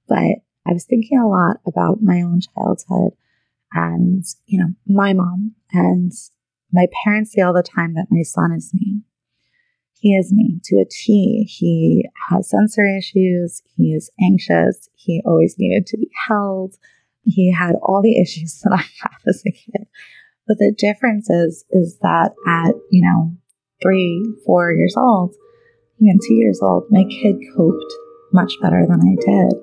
But 0.07 0.43
I 0.65 0.73
was 0.73 0.85
thinking 0.85 1.17
a 1.17 1.27
lot 1.27 1.57
about 1.65 2.01
my 2.01 2.21
own 2.21 2.41
childhood 2.41 3.13
and, 3.73 4.23
you 4.45 4.59
know, 4.59 4.73
my 4.85 5.13
mom 5.13 5.55
and 5.71 6.11
my 6.71 6.87
parents 7.03 7.33
say 7.33 7.41
all 7.41 7.53
the 7.53 7.63
time 7.63 7.93
that 7.95 8.07
my 8.09 8.23
son 8.23 8.51
is 8.51 8.73
me. 8.73 9.01
He 9.99 10.15
is 10.15 10.31
me 10.31 10.59
to 10.65 10.77
a 10.77 10.85
T. 10.85 11.43
He 11.49 12.07
has 12.29 12.49
sensory 12.49 12.97
issues. 12.97 13.63
He 13.75 13.93
is 13.93 14.11
anxious. 14.21 14.89
He 14.95 15.21
always 15.25 15.55
needed 15.57 15.87
to 15.87 15.97
be 15.97 16.09
held. 16.27 16.75
He 17.23 17.51
had 17.51 17.75
all 17.81 18.01
the 18.01 18.19
issues 18.19 18.59
that 18.63 18.73
I 18.73 18.85
have 19.01 19.21
as 19.27 19.43
a 19.45 19.51
kid. 19.51 19.87
But 20.47 20.59
the 20.59 20.73
difference 20.77 21.29
is, 21.29 21.65
is 21.71 21.97
that 22.01 22.31
at, 22.47 22.73
you 22.89 23.03
know, 23.03 23.35
three, 23.81 24.23
four 24.45 24.71
years 24.71 24.95
old, 24.95 25.35
even 25.99 26.19
two 26.25 26.35
years 26.35 26.61
old, 26.61 26.85
my 26.89 27.03
kid 27.03 27.35
coped 27.55 27.93
much 28.31 28.53
better 28.61 28.85
than 28.87 29.01
I 29.01 29.15
did. 29.25 29.61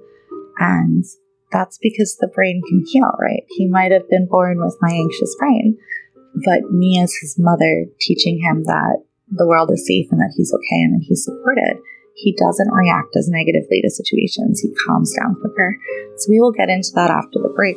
And 0.59 1.05
that's 1.53 1.79
because 1.81 2.17
the 2.21 2.29
brain 2.29 2.61
can 2.69 2.85
heal, 2.87 3.13
right? 3.19 3.45
He 3.51 3.69
might 3.69 3.93
have 3.93 4.09
been 4.11 4.27
born 4.27 4.59
with 4.61 4.77
my 4.81 4.91
anxious 4.91 5.35
brain, 5.39 5.79
but 6.45 6.71
me 6.71 7.01
as 7.01 7.15
his 7.15 7.37
mother 7.39 7.87
teaching 8.01 8.41
him 8.41 8.65
that 8.65 9.05
the 9.37 9.47
world 9.47 9.71
is 9.73 9.87
safe 9.87 10.07
and 10.11 10.21
that 10.21 10.33
he's 10.37 10.53
okay 10.53 10.81
and 10.83 10.95
that 10.95 11.05
he's 11.07 11.25
supported, 11.25 11.79
he 12.15 12.35
doesn't 12.39 12.73
react 12.73 13.17
as 13.17 13.29
negatively 13.29 13.83
to 13.83 13.91
situations. 13.91 14.61
He 14.61 14.73
calms 14.87 15.15
down 15.19 15.35
quicker. 15.41 15.79
So 16.17 16.31
we 16.31 16.41
will 16.41 16.53
get 16.53 16.69
into 16.69 16.91
that 16.95 17.11
after 17.11 17.41
the 17.43 17.53
break. 17.55 17.77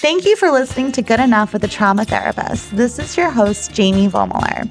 Thank 0.00 0.24
you 0.24 0.36
for 0.36 0.50
listening 0.50 0.92
to 0.92 1.02
Good 1.02 1.18
Enough 1.18 1.52
with 1.52 1.64
a 1.64 1.68
Trauma 1.68 2.04
Therapist. 2.04 2.76
This 2.76 2.98
is 2.98 3.16
your 3.16 3.30
host, 3.30 3.74
Jamie 3.74 4.08
Vollmuller. 4.08 4.68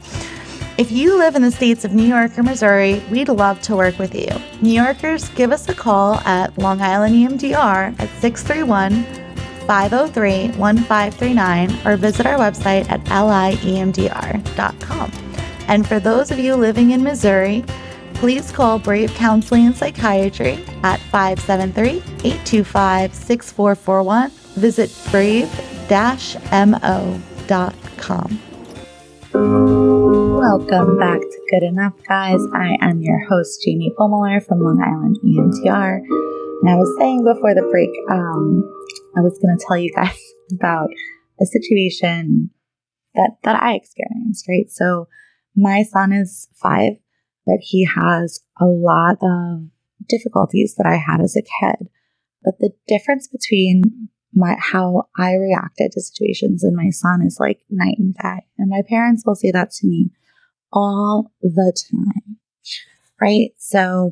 If 0.78 0.92
you 0.92 1.18
live 1.18 1.36
in 1.36 1.42
the 1.42 1.52
states 1.52 1.84
of 1.84 1.94
New 1.94 2.06
York 2.06 2.38
or 2.38 2.44
Missouri, 2.44 3.04
we'd 3.12 3.30
love 3.30 3.62
to 3.62 3.76
work 3.76 3.98
with 4.00 4.16
you. 4.16 4.28
New 4.62 4.74
Yorkers, 4.74 5.30
give 5.30 5.52
us 5.52 5.68
a 5.68 5.74
call 5.74 6.16
at 6.22 6.58
Long 6.58 6.82
Island 6.82 7.16
EMDR 7.16 8.00
at 8.00 8.10
631 8.22 9.25
503 9.68 10.58
1539 10.58 11.78
or 11.86 11.98
visit 11.98 12.26
our 12.26 12.38
website 12.38 12.90
at 12.90 13.04
liemdr.com. 13.06 15.12
And 15.68 15.88
for 15.88 16.00
those 16.00 16.32
of 16.32 16.40
you 16.40 16.56
living 16.56 16.92
in 16.92 17.04
Missouri, 17.04 17.66
please 18.16 18.52
call 18.52 18.80
Brave 18.80 19.14
Counseling 19.16 19.68
and 19.68 19.76
Psychiatry 19.76 20.64
at 20.84 21.00
573 21.12 21.98
825 22.24 23.14
6441. 23.14 24.32
Visit 24.56 24.98
brave-mo.com. 25.12 25.60
Welcome 29.36 30.98
back 30.98 31.20
to 31.20 31.42
Good 31.52 31.64
Enough, 31.64 31.92
guys. 32.08 32.40
I 32.54 32.78
am 32.80 33.02
your 33.02 33.20
host, 33.26 33.62
Jamie 33.66 33.94
Vollmuller 33.98 34.42
from 34.46 34.62
Long 34.62 34.80
Island 34.80 35.20
EMDR. 35.26 36.00
And 36.62 36.70
I 36.70 36.76
was 36.76 36.90
saying 36.98 37.26
before 37.26 37.54
the 37.54 37.68
break, 37.70 37.90
um, 38.10 38.64
I 39.18 39.22
was 39.22 39.40
going 39.40 39.58
to 39.58 39.66
tell 39.66 39.78
you 39.78 39.92
guys 39.94 40.18
about 40.54 40.90
a 41.40 41.46
situation 41.46 42.52
that, 43.14 43.38
that 43.44 43.62
I 43.62 43.76
experienced, 43.76 44.48
right? 44.48 44.70
So 44.70 45.08
my 45.56 45.84
son 45.84 46.12
is 46.12 46.50
five, 46.54 46.94
but 47.46 47.58
he 47.62 47.86
has 47.86 48.42
a 48.60 48.66
lot 48.66 49.18
of 49.22 49.70
difficulties 50.08 50.76
that 50.78 50.86
I 50.86 50.98
had 50.98 51.22
as 51.22 51.36
a 51.36 51.42
kid. 51.42 51.88
But 52.44 52.60
the 52.60 52.72
difference 52.88 53.28
between 53.28 54.10
my 54.34 54.56
how 54.60 55.08
I 55.18 55.34
reacted 55.34 55.94
to 55.94 56.02
situations 56.02 56.64
and 56.64 56.76
my 56.76 56.90
son 56.90 57.22
is 57.26 57.38
like 57.40 57.62
night 57.70 57.96
and 57.98 58.14
day. 58.14 58.46
And 58.58 58.70
my 58.70 58.82
parents 58.88 59.24
will 59.26 59.36
say 59.36 59.52
that 59.52 59.72
to 59.72 59.88
me 59.88 60.12
all 60.72 61.32
the 61.42 61.74
time. 61.92 62.38
Right? 63.20 63.52
So 63.58 64.12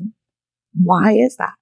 why 0.72 1.12
is 1.12 1.36
that? 1.36 1.52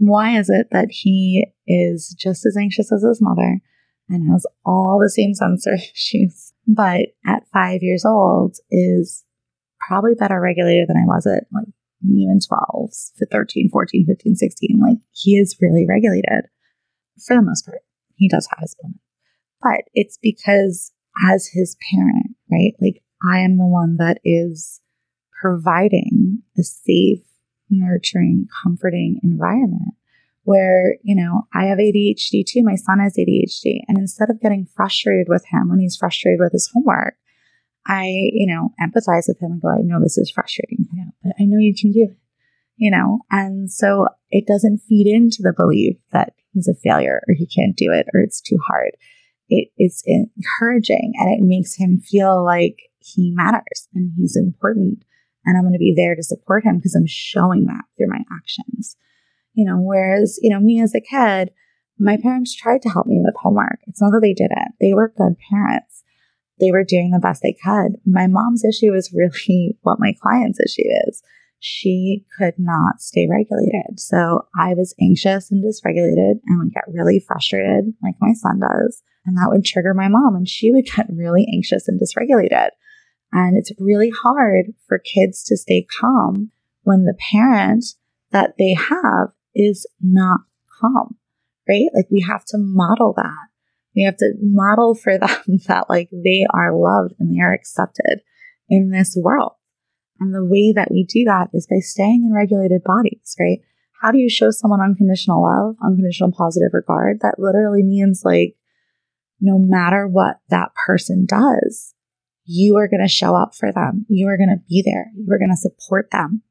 Why 0.00 0.38
is 0.38 0.48
it 0.48 0.68
that 0.72 0.88
he 0.90 1.46
is 1.66 2.16
just 2.18 2.46
as 2.46 2.56
anxious 2.56 2.90
as 2.90 3.02
his 3.02 3.20
mother 3.20 3.60
and 4.08 4.32
has 4.32 4.46
all 4.64 4.98
the 4.98 5.10
same 5.10 5.34
sensor 5.34 5.74
issues, 5.94 6.54
but 6.66 7.08
at 7.26 7.46
five 7.52 7.82
years 7.82 8.04
old 8.06 8.56
is 8.70 9.24
probably 9.86 10.14
better 10.14 10.40
regulated 10.40 10.88
than 10.88 10.96
I 10.96 11.06
was 11.06 11.26
at 11.26 11.44
like 11.52 11.68
even 12.02 12.38
12 12.40 12.90
to 13.18 13.26
13, 13.26 13.68
14, 13.70 14.06
15, 14.06 14.36
16. 14.36 14.80
Like 14.80 14.96
he 15.12 15.36
is 15.36 15.56
really 15.60 15.86
regulated 15.86 16.46
for 17.26 17.36
the 17.36 17.42
most 17.42 17.66
part. 17.66 17.82
He 18.14 18.26
does 18.26 18.48
have 18.50 18.60
his 18.60 18.74
moments, 18.82 19.04
but 19.62 19.82
it's 19.92 20.18
because 20.22 20.92
as 21.28 21.50
his 21.52 21.76
parent, 21.90 22.36
right? 22.50 22.72
Like 22.80 23.02
I 23.30 23.40
am 23.40 23.58
the 23.58 23.66
one 23.66 23.96
that 23.98 24.18
is 24.24 24.80
providing 25.42 26.42
a 26.58 26.62
safe, 26.62 27.24
nurturing, 27.70 28.48
comforting 28.62 29.20
environment 29.22 29.94
where, 30.44 30.96
you 31.02 31.14
know, 31.14 31.46
I 31.54 31.66
have 31.66 31.78
ADHD 31.78 32.44
too. 32.46 32.62
My 32.62 32.74
son 32.74 32.98
has 32.98 33.16
ADHD. 33.16 33.80
And 33.88 33.98
instead 33.98 34.30
of 34.30 34.40
getting 34.40 34.66
frustrated 34.66 35.26
with 35.28 35.44
him 35.46 35.68
when 35.68 35.78
he's 35.78 35.96
frustrated 35.96 36.40
with 36.40 36.52
his 36.52 36.70
homework, 36.72 37.14
I, 37.86 38.06
you 38.32 38.46
know, 38.46 38.70
empathize 38.80 39.28
with 39.28 39.40
him 39.40 39.52
and 39.52 39.62
go, 39.62 39.68
I 39.68 39.82
know 39.82 40.00
this 40.00 40.18
is 40.18 40.30
frustrating, 40.30 40.86
you 40.92 41.04
know, 41.04 41.10
but 41.22 41.32
I 41.38 41.44
know 41.44 41.58
you 41.58 41.74
can 41.78 41.92
do 41.92 42.08
it, 42.10 42.16
you 42.76 42.90
know? 42.90 43.20
And 43.30 43.70
so 43.70 44.08
it 44.30 44.46
doesn't 44.46 44.82
feed 44.88 45.06
into 45.06 45.42
the 45.42 45.54
belief 45.56 45.96
that 46.12 46.34
he's 46.52 46.68
a 46.68 46.74
failure 46.74 47.22
or 47.28 47.34
he 47.34 47.46
can't 47.46 47.76
do 47.76 47.92
it 47.92 48.06
or 48.12 48.20
it's 48.20 48.40
too 48.40 48.58
hard. 48.66 48.96
It 49.48 49.68
is 49.78 50.02
encouraging 50.06 51.12
and 51.16 51.30
it 51.32 51.44
makes 51.46 51.74
him 51.74 52.00
feel 52.00 52.44
like 52.44 52.78
he 52.98 53.32
matters 53.34 53.88
and 53.94 54.12
he's 54.16 54.36
important. 54.36 55.04
And 55.50 55.58
I'm 55.58 55.64
going 55.64 55.72
to 55.72 55.80
be 55.80 55.94
there 55.96 56.14
to 56.14 56.22
support 56.22 56.64
him 56.64 56.76
because 56.76 56.94
I'm 56.94 57.08
showing 57.08 57.64
that 57.64 57.82
through 57.98 58.06
my 58.06 58.22
actions. 58.32 58.94
You 59.52 59.64
know, 59.64 59.78
whereas, 59.80 60.38
you 60.40 60.48
know, 60.48 60.60
me 60.60 60.80
as 60.80 60.94
a 60.94 61.00
kid, 61.00 61.50
my 61.98 62.16
parents 62.16 62.54
tried 62.54 62.82
to 62.82 62.88
help 62.88 63.08
me 63.08 63.20
with 63.20 63.34
homework. 63.36 63.80
It's 63.88 64.00
not 64.00 64.12
that 64.12 64.20
they 64.22 64.32
didn't. 64.32 64.76
They 64.80 64.94
were 64.94 65.12
good 65.18 65.34
parents. 65.50 66.04
They 66.60 66.70
were 66.70 66.84
doing 66.84 67.10
the 67.10 67.18
best 67.18 67.42
they 67.42 67.56
could. 67.64 67.96
My 68.06 68.28
mom's 68.28 68.64
issue 68.64 68.94
is 68.94 69.12
really 69.12 69.76
what 69.82 69.98
my 69.98 70.14
client's 70.22 70.60
issue 70.60 70.86
is. 71.08 71.20
She 71.58 72.24
could 72.38 72.54
not 72.56 73.00
stay 73.00 73.26
regulated. 73.28 73.98
So 73.98 74.46
I 74.56 74.74
was 74.74 74.94
anxious 75.02 75.50
and 75.50 75.64
dysregulated 75.64 76.38
and 76.46 76.58
would 76.60 76.72
get 76.72 76.84
really 76.86 77.18
frustrated, 77.18 77.92
like 78.04 78.14
my 78.20 78.34
son 78.34 78.60
does. 78.60 79.02
And 79.26 79.36
that 79.36 79.48
would 79.50 79.64
trigger 79.64 79.94
my 79.94 80.06
mom, 80.06 80.36
and 80.36 80.48
she 80.48 80.70
would 80.70 80.86
get 80.86 81.06
really 81.12 81.44
anxious 81.52 81.88
and 81.88 82.00
dysregulated. 82.00 82.70
And 83.32 83.56
it's 83.56 83.72
really 83.78 84.10
hard 84.22 84.74
for 84.88 84.98
kids 84.98 85.44
to 85.44 85.56
stay 85.56 85.86
calm 86.00 86.50
when 86.82 87.04
the 87.04 87.16
parent 87.32 87.84
that 88.32 88.54
they 88.58 88.74
have 88.74 89.28
is 89.54 89.86
not 90.00 90.40
calm, 90.80 91.16
right? 91.68 91.88
Like 91.94 92.06
we 92.10 92.22
have 92.22 92.44
to 92.46 92.58
model 92.58 93.14
that. 93.16 93.48
We 93.94 94.02
have 94.02 94.16
to 94.18 94.34
model 94.40 94.94
for 94.94 95.18
them 95.18 95.36
that 95.68 95.88
like 95.88 96.08
they 96.12 96.46
are 96.52 96.76
loved 96.76 97.14
and 97.18 97.34
they 97.34 97.40
are 97.40 97.54
accepted 97.54 98.22
in 98.68 98.90
this 98.90 99.16
world. 99.20 99.52
And 100.20 100.34
the 100.34 100.44
way 100.44 100.72
that 100.74 100.90
we 100.90 101.04
do 101.04 101.24
that 101.24 101.48
is 101.52 101.66
by 101.66 101.78
staying 101.80 102.26
in 102.26 102.34
regulated 102.34 102.84
bodies, 102.84 103.34
right? 103.40 103.60
How 104.00 104.10
do 104.10 104.18
you 104.18 104.30
show 104.30 104.50
someone 104.50 104.80
unconditional 104.80 105.42
love, 105.42 105.76
unconditional 105.82 106.32
positive 106.32 106.70
regard? 106.72 107.20
That 107.20 107.38
literally 107.38 107.82
means 107.82 108.22
like, 108.24 108.54
no 109.40 109.58
matter 109.58 110.06
what 110.06 110.36
that 110.48 110.72
person 110.86 111.26
does, 111.26 111.94
you 112.50 112.76
are 112.76 112.88
going 112.88 113.00
to 113.00 113.08
show 113.08 113.36
up 113.36 113.54
for 113.54 113.72
them. 113.72 114.04
You 114.08 114.26
are 114.26 114.36
going 114.36 114.48
to 114.48 114.62
be 114.68 114.82
there. 114.84 115.06
You 115.14 115.32
are 115.32 115.38
going 115.38 115.50
to 115.50 115.56
support 115.56 116.10
them. 116.10 116.42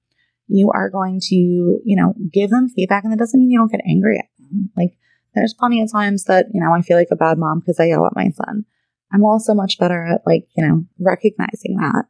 You 0.48 0.72
are 0.74 0.90
going 0.90 1.20
to, 1.24 1.36
you 1.36 1.96
know, 1.96 2.14
give 2.32 2.52
them 2.52 2.70
feedback. 2.70 3.04
And 3.04 3.12
that 3.12 3.20
doesn't 3.20 3.38
mean 3.38 3.52
you 3.52 3.60
don't 3.60 3.72
get 3.72 3.82
angry 3.86 4.18
at 4.18 4.30
them. 4.40 4.72
Like, 4.78 4.96
there's 5.36 5.54
plenty 5.54 5.82
of 5.82 5.92
times 5.92 6.24
that, 6.24 6.48
you 6.54 6.62
know, 6.62 6.74
I 6.74 6.82
feel 6.82 6.98
like 6.98 7.10
a 7.12 7.18
bad 7.18 7.38
mom 7.38 7.60
because 7.60 7.82
I 7.82 7.88
yell 7.88 8.06
at 8.06 8.16
my 8.16 8.30
son. 8.30 8.64
I'm 9.12 9.26
also 9.26 9.54
much 9.54 9.78
better 9.78 10.06
at, 10.06 10.22
like, 10.26 10.48
you 10.56 10.66
know, 10.66 10.86
recognizing 11.00 11.76
that 11.76 12.06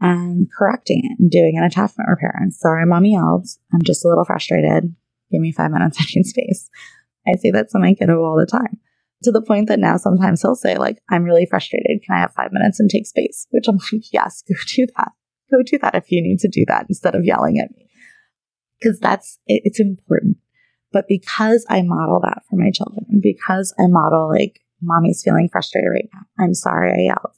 and 0.00 0.48
correcting 0.52 1.02
it 1.04 1.20
and 1.20 1.30
doing 1.30 1.56
an 1.56 1.64
attachment 1.64 2.10
repair. 2.10 2.34
And 2.40 2.52
sorry, 2.52 2.86
mommy 2.86 3.12
yelled. 3.12 3.46
I'm 3.72 3.82
just 3.82 4.04
a 4.04 4.08
little 4.08 4.24
frustrated. 4.24 4.94
Give 5.30 5.40
me 5.40 5.52
five 5.52 5.70
minutes. 5.70 5.98
Need 6.14 6.24
space. 6.26 6.68
I 7.24 7.36
say 7.36 7.52
that 7.52 7.70
to 7.70 7.78
my 7.78 7.94
kiddo 7.94 8.20
all 8.20 8.36
the 8.36 8.50
time 8.50 8.80
to 9.22 9.32
the 9.32 9.42
point 9.42 9.68
that 9.68 9.78
now 9.78 9.96
sometimes 9.96 10.42
he'll 10.42 10.54
say, 10.54 10.76
like, 10.76 10.98
I'm 11.10 11.24
really 11.24 11.46
frustrated. 11.46 12.02
Can 12.04 12.16
I 12.16 12.20
have 12.20 12.34
five 12.34 12.52
minutes 12.52 12.78
and 12.78 12.88
take 12.88 13.06
space? 13.06 13.46
Which 13.50 13.66
I'm 13.68 13.78
like, 13.92 14.12
yes, 14.12 14.42
go 14.48 14.54
do 14.74 14.86
that. 14.96 15.12
Go 15.50 15.62
do 15.64 15.78
that 15.78 15.94
if 15.94 16.10
you 16.10 16.22
need 16.22 16.38
to 16.40 16.48
do 16.48 16.64
that 16.68 16.86
instead 16.88 17.14
of 17.14 17.24
yelling 17.24 17.58
at 17.58 17.70
me. 17.70 17.88
Because 18.78 19.00
that's, 19.00 19.38
it, 19.46 19.62
it's 19.64 19.80
important. 19.80 20.36
But 20.92 21.06
because 21.08 21.66
I 21.68 21.82
model 21.82 22.20
that 22.22 22.42
for 22.48 22.56
my 22.56 22.70
children, 22.70 23.20
because 23.22 23.74
I 23.78 23.86
model 23.88 24.28
like, 24.28 24.60
mommy's 24.80 25.22
feeling 25.24 25.48
frustrated 25.50 25.90
right 25.92 26.08
now. 26.12 26.44
I'm 26.44 26.54
sorry 26.54 26.92
I 26.92 27.02
yelled. 27.06 27.34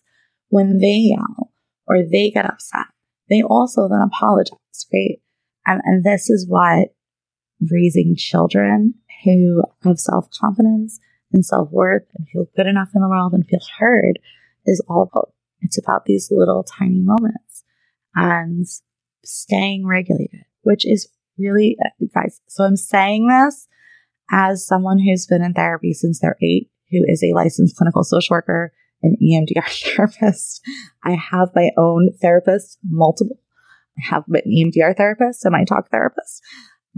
When 0.49 0.79
they 0.79 1.15
yell 1.17 1.53
or 1.87 2.03
they 2.03 2.31
get 2.31 2.45
upset, 2.45 2.87
they 3.29 3.43
also 3.43 3.89
then 3.89 4.01
apologize, 4.01 4.87
right? 4.93 5.21
And, 5.67 5.81
and 5.85 6.05
this 6.05 6.29
is 6.29 6.47
what 6.49 6.89
raising 7.71 8.17
children 8.17 8.95
who 9.25 9.63
have 9.85 9.99
self 9.99 10.29
confidence 10.39 10.99
and 11.33 11.45
self 11.45 11.71
worth 11.71 12.07
and 12.17 12.29
feel 12.29 12.47
good 12.57 12.67
enough 12.67 12.91
in 12.95 13.03
the 13.03 13.09
world 13.09 13.33
and 13.33 13.47
feel 13.47 13.61
heard 13.79 14.19
is 14.67 14.83
all 14.89 15.03
about. 15.03 15.33
It's 15.61 15.79
about 15.79 16.07
these 16.07 16.29
little 16.31 16.65
tiny 16.65 17.01
moments 17.01 17.65
and 18.15 18.67
staying 19.25 19.87
regulated, 19.87 20.45
which 20.63 20.87
is 20.87 21.09
really, 21.39 21.77
uh, 21.85 22.07
guys. 22.15 22.41
So 22.49 22.65
I'm 22.65 22.77
saying 22.77 23.29
this 23.29 23.69
as 24.31 24.67
someone 24.67 24.99
who's 24.99 25.27
been 25.27 25.43
in 25.43 25.55
therapy 25.55 25.93
since 25.93 26.21
they're 26.21 26.39
eight, 26.43 26.71
who 26.91 27.05
is 27.07 27.23
a 27.23 27.35
licensed 27.35 27.77
clinical 27.77 28.05
social 28.05 28.35
worker 28.35 28.73
and 29.03 29.17
EMDR 29.19 29.95
therapist. 29.97 30.63
I 31.05 31.13
have 31.13 31.51
my 31.55 31.71
own 31.77 32.11
therapist, 32.21 32.79
multiple. 32.89 33.39
I 33.99 34.15
have 34.15 34.25
an 34.29 34.43
EMDR 34.47 34.97
therapist 34.97 35.45
and 35.45 35.53
my 35.53 35.65
talk 35.65 35.91
therapist 35.91 36.43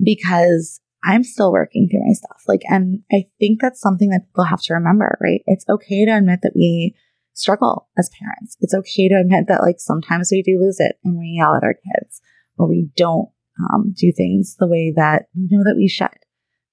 because 0.03 0.81
I'm 1.05 1.25
still 1.25 1.53
working 1.53 1.89
through 1.89 2.07
my 2.07 2.13
stuff. 2.13 2.43
Like, 2.47 2.63
and 2.69 3.01
I 3.13 3.25
think 3.39 3.61
that's 3.61 3.81
something 3.81 4.11
that 4.11 4.27
people 4.29 4.45
have 4.45 4.63
to 4.63 4.75
remember, 4.75 5.19
right? 5.21 5.43
It's 5.47 5.65
okay 5.69 6.05
to 6.05 6.17
admit 6.17 6.41
that 6.43 6.53
we 6.55 6.95
struggle 7.35 7.89
as 7.99 8.11
parents. 8.19 8.57
It's 8.61 8.75
okay 8.75 9.09
to 9.09 9.17
admit 9.17 9.47
that, 9.49 9.63
like, 9.63 9.81
sometimes 9.81 10.31
we 10.31 10.43
do 10.43 10.61
lose 10.61 10.79
it 10.79 10.97
and 11.05 11.19
we 11.19 11.37
yell 11.39 11.55
at 11.55 11.65
our 11.65 11.75
kids 11.75 12.21
or 12.57 12.69
we 12.69 12.89
don't 12.97 13.29
um, 13.59 13.95
do 13.97 14.13
things 14.13 14.57
the 14.59 14.69
way 14.69 14.93
that 14.95 15.27
we 15.35 15.49
know 15.51 15.65
that 15.65 15.77
we 15.77 15.89
should 15.89 16.09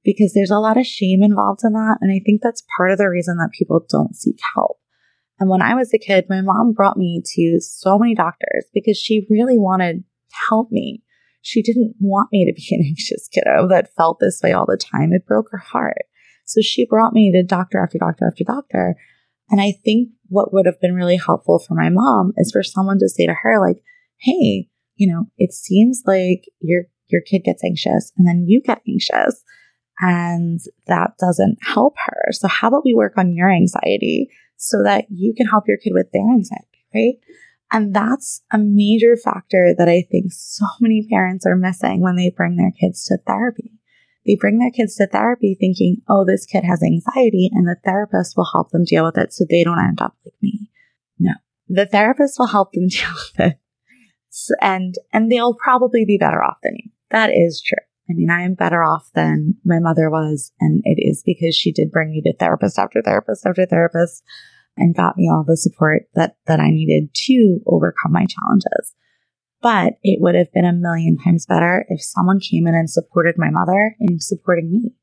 because 0.04 0.34
there's 0.34 0.52
a 0.52 0.60
lot 0.60 0.78
of 0.78 0.86
shame 0.86 1.24
involved 1.24 1.62
in 1.64 1.74
that. 1.74 1.98
And 2.02 2.12
I 2.12 2.22
think 2.26 2.42
that's 2.42 2.64
part 2.78 2.92
of 2.92 2.98
the 2.98 3.10
reason 3.10 3.38
that 3.38 3.52
people 3.58 3.86
don't 3.90 4.16
seek 4.16 4.40
help. 4.56 4.78
And 5.40 5.50
when 5.50 5.62
I 5.62 5.74
was 5.76 5.94
a 5.94 6.00
kid, 6.00 6.26
my 6.30 6.42
mom 6.42 6.74
brought 6.74 6.98
me 6.98 7.22
to 7.36 7.60
so 7.62 7.98
many 7.98 8.14
doctors 8.14 8.66
because 8.74 8.98
she 8.98 9.26
really 9.30 9.58
wanted 9.58 10.04
to 10.04 10.36
help 10.50 10.72
me 10.72 11.04
she 11.42 11.62
didn't 11.62 11.96
want 12.00 12.30
me 12.32 12.46
to 12.46 12.54
be 12.54 12.68
an 12.76 12.86
anxious 12.86 13.28
kiddo 13.28 13.68
that 13.70 13.94
felt 13.96 14.18
this 14.20 14.40
way 14.44 14.52
all 14.52 14.66
the 14.66 14.78
time. 14.78 15.12
It 15.14 15.26
broke 15.26 15.48
her 15.52 15.58
heart. 15.58 16.06
So 16.46 16.62
she 16.62 16.86
brought 16.86 17.14
me 17.14 17.32
to 17.32 17.44
doctor 17.44 17.82
after 17.82 18.00
doctor 18.00 18.28
after 18.28 18.44
doctor. 18.44 18.96
And 19.52 19.62
I 19.62 19.74
think 19.84 20.10
what 20.28 20.54
would 20.54 20.66
have 20.66 20.80
been 20.82 20.96
really 20.96 21.18
helpful 21.18 21.60
for 21.60 21.76
my 21.76 21.90
mom 21.90 22.34
is 22.38 22.52
for 22.52 22.64
someone 22.64 23.00
to 23.00 23.10
say 23.10 23.26
to 23.26 23.34
her, 23.34 23.60
like, 23.60 23.84
hey, 24.20 24.68
you 24.96 25.08
know, 25.08 25.26
it 25.38 25.54
seems 25.54 26.04
like 26.06 26.44
your 26.60 26.84
your 27.08 27.22
kid 27.22 27.44
gets 27.44 27.64
anxious 27.64 28.12
and 28.18 28.28
then 28.28 28.46
you 28.48 28.62
get 28.62 28.82
anxious 28.88 29.44
and 30.00 30.60
that 30.88 31.18
doesn't 31.20 31.58
help 31.62 31.96
her. 32.06 32.28
So 32.32 32.48
how 32.48 32.68
about 32.68 32.86
we 32.86 32.94
work 32.94 33.14
on 33.18 33.34
your 33.34 33.52
anxiety 33.52 34.30
so 34.58 34.84
that 34.84 35.06
you 35.10 35.34
can 35.36 35.48
help 35.48 35.66
your 35.68 35.78
kid 35.78 35.94
with 35.94 36.12
their 36.14 36.30
anxiety, 36.32 36.86
right? 36.94 37.16
And 37.72 37.94
that's 37.94 38.42
a 38.52 38.58
major 38.58 39.16
factor 39.16 39.74
that 39.78 39.88
I 39.88 40.06
think 40.10 40.32
so 40.32 40.66
many 40.80 41.08
parents 41.10 41.46
are 41.46 41.56
missing 41.56 42.02
when 42.02 42.16
they 42.16 42.34
bring 42.36 42.56
their 42.56 42.72
kids 42.72 43.06
to 43.06 43.18
therapy. 43.28 43.80
They 44.26 44.36
bring 44.36 44.60
their 44.60 44.72
kids 44.72 44.96
to 44.96 45.08
therapy 45.08 45.56
thinking, 45.60 46.02
oh, 46.10 46.26
this 46.26 46.46
kid 46.46 46.64
has 46.64 46.84
anxiety 46.84 47.50
and 47.54 47.68
the 47.68 47.78
therapist 47.84 48.36
will 48.36 48.50
help 48.52 48.72
them 48.72 48.86
deal 48.86 49.06
with 49.06 49.18
it 49.18 49.34
so 49.34 49.46
they 49.50 49.64
don't 49.64 49.80
end 49.80 50.02
up 50.02 50.16
like 50.26 50.34
me. 50.42 50.70
No, 51.20 51.34
the 51.68 51.86
therapist 51.86 52.38
will 52.40 52.48
help 52.48 52.74
them 52.74 52.88
deal 52.90 53.10
with 53.10 53.40
it. 53.40 53.60
And, 54.62 54.96
and 55.14 55.32
they'll 55.32 55.56
probably 55.56 56.06
be 56.06 56.18
better 56.18 56.44
off 56.44 56.58
than 56.64 56.76
you. 56.76 56.92
That 57.12 57.32
is 57.32 57.62
true. 57.66 57.84
I 58.10 58.14
mean, 58.14 58.30
I 58.30 58.42
am 58.42 58.56
better 58.56 58.84
off 58.84 59.10
than 59.14 59.56
my 59.64 59.80
mother 59.80 60.10
was. 60.10 60.52
And 60.60 60.82
it 60.86 61.00
is 61.00 61.22
because 61.24 61.56
she 61.56 61.72
did 61.72 61.92
bring 61.92 62.12
me 62.12 62.22
to 62.24 62.36
therapist 62.36 62.80
after 62.80 63.02
therapist 63.02 63.46
after 63.46 63.66
therapist 63.66 64.24
and 64.80 64.96
got 64.96 65.18
me 65.18 65.30
all 65.30 65.44
the 65.46 65.58
support 65.58 66.04
that, 66.16 66.38
that 66.48 66.60
I 66.60 66.70
needed 66.70 67.14
to 67.14 67.60
overcome 67.68 68.12
my 68.12 68.26
challenges. 68.26 68.96
But 69.62 69.96
it 70.04 70.22
would 70.22 70.36
have 70.36 70.52
been 70.54 70.66
a 70.66 70.74
million 70.74 71.18
times 71.18 71.46
better 71.46 71.86
if 71.90 72.02
someone 72.02 72.40
came 72.40 72.66
in 72.66 72.76
and 72.76 72.90
supported 72.90 73.36
my 73.38 73.50
mother 73.50 73.96
in 74.00 74.20
supporting 74.20 74.72
me. 74.72 74.96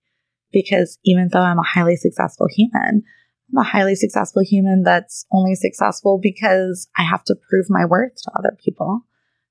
Because 0.50 0.99
even 1.04 1.28
though 1.30 1.40
I'm 1.40 1.59
a 1.59 1.62
highly 1.62 1.97
successful 1.97 2.49
human, 2.50 3.02
I'm 3.50 3.59
a 3.59 3.64
highly 3.64 3.95
successful 3.95 4.42
human 4.42 4.83
that's 4.83 5.26
only 5.30 5.54
successful 5.54 6.18
because 6.21 6.88
I 6.97 7.02
have 7.02 7.23
to 7.25 7.37
prove 7.49 7.66
my 7.68 7.85
worth 7.85 8.14
to 8.16 8.33
other 8.35 8.56
people. 8.64 9.02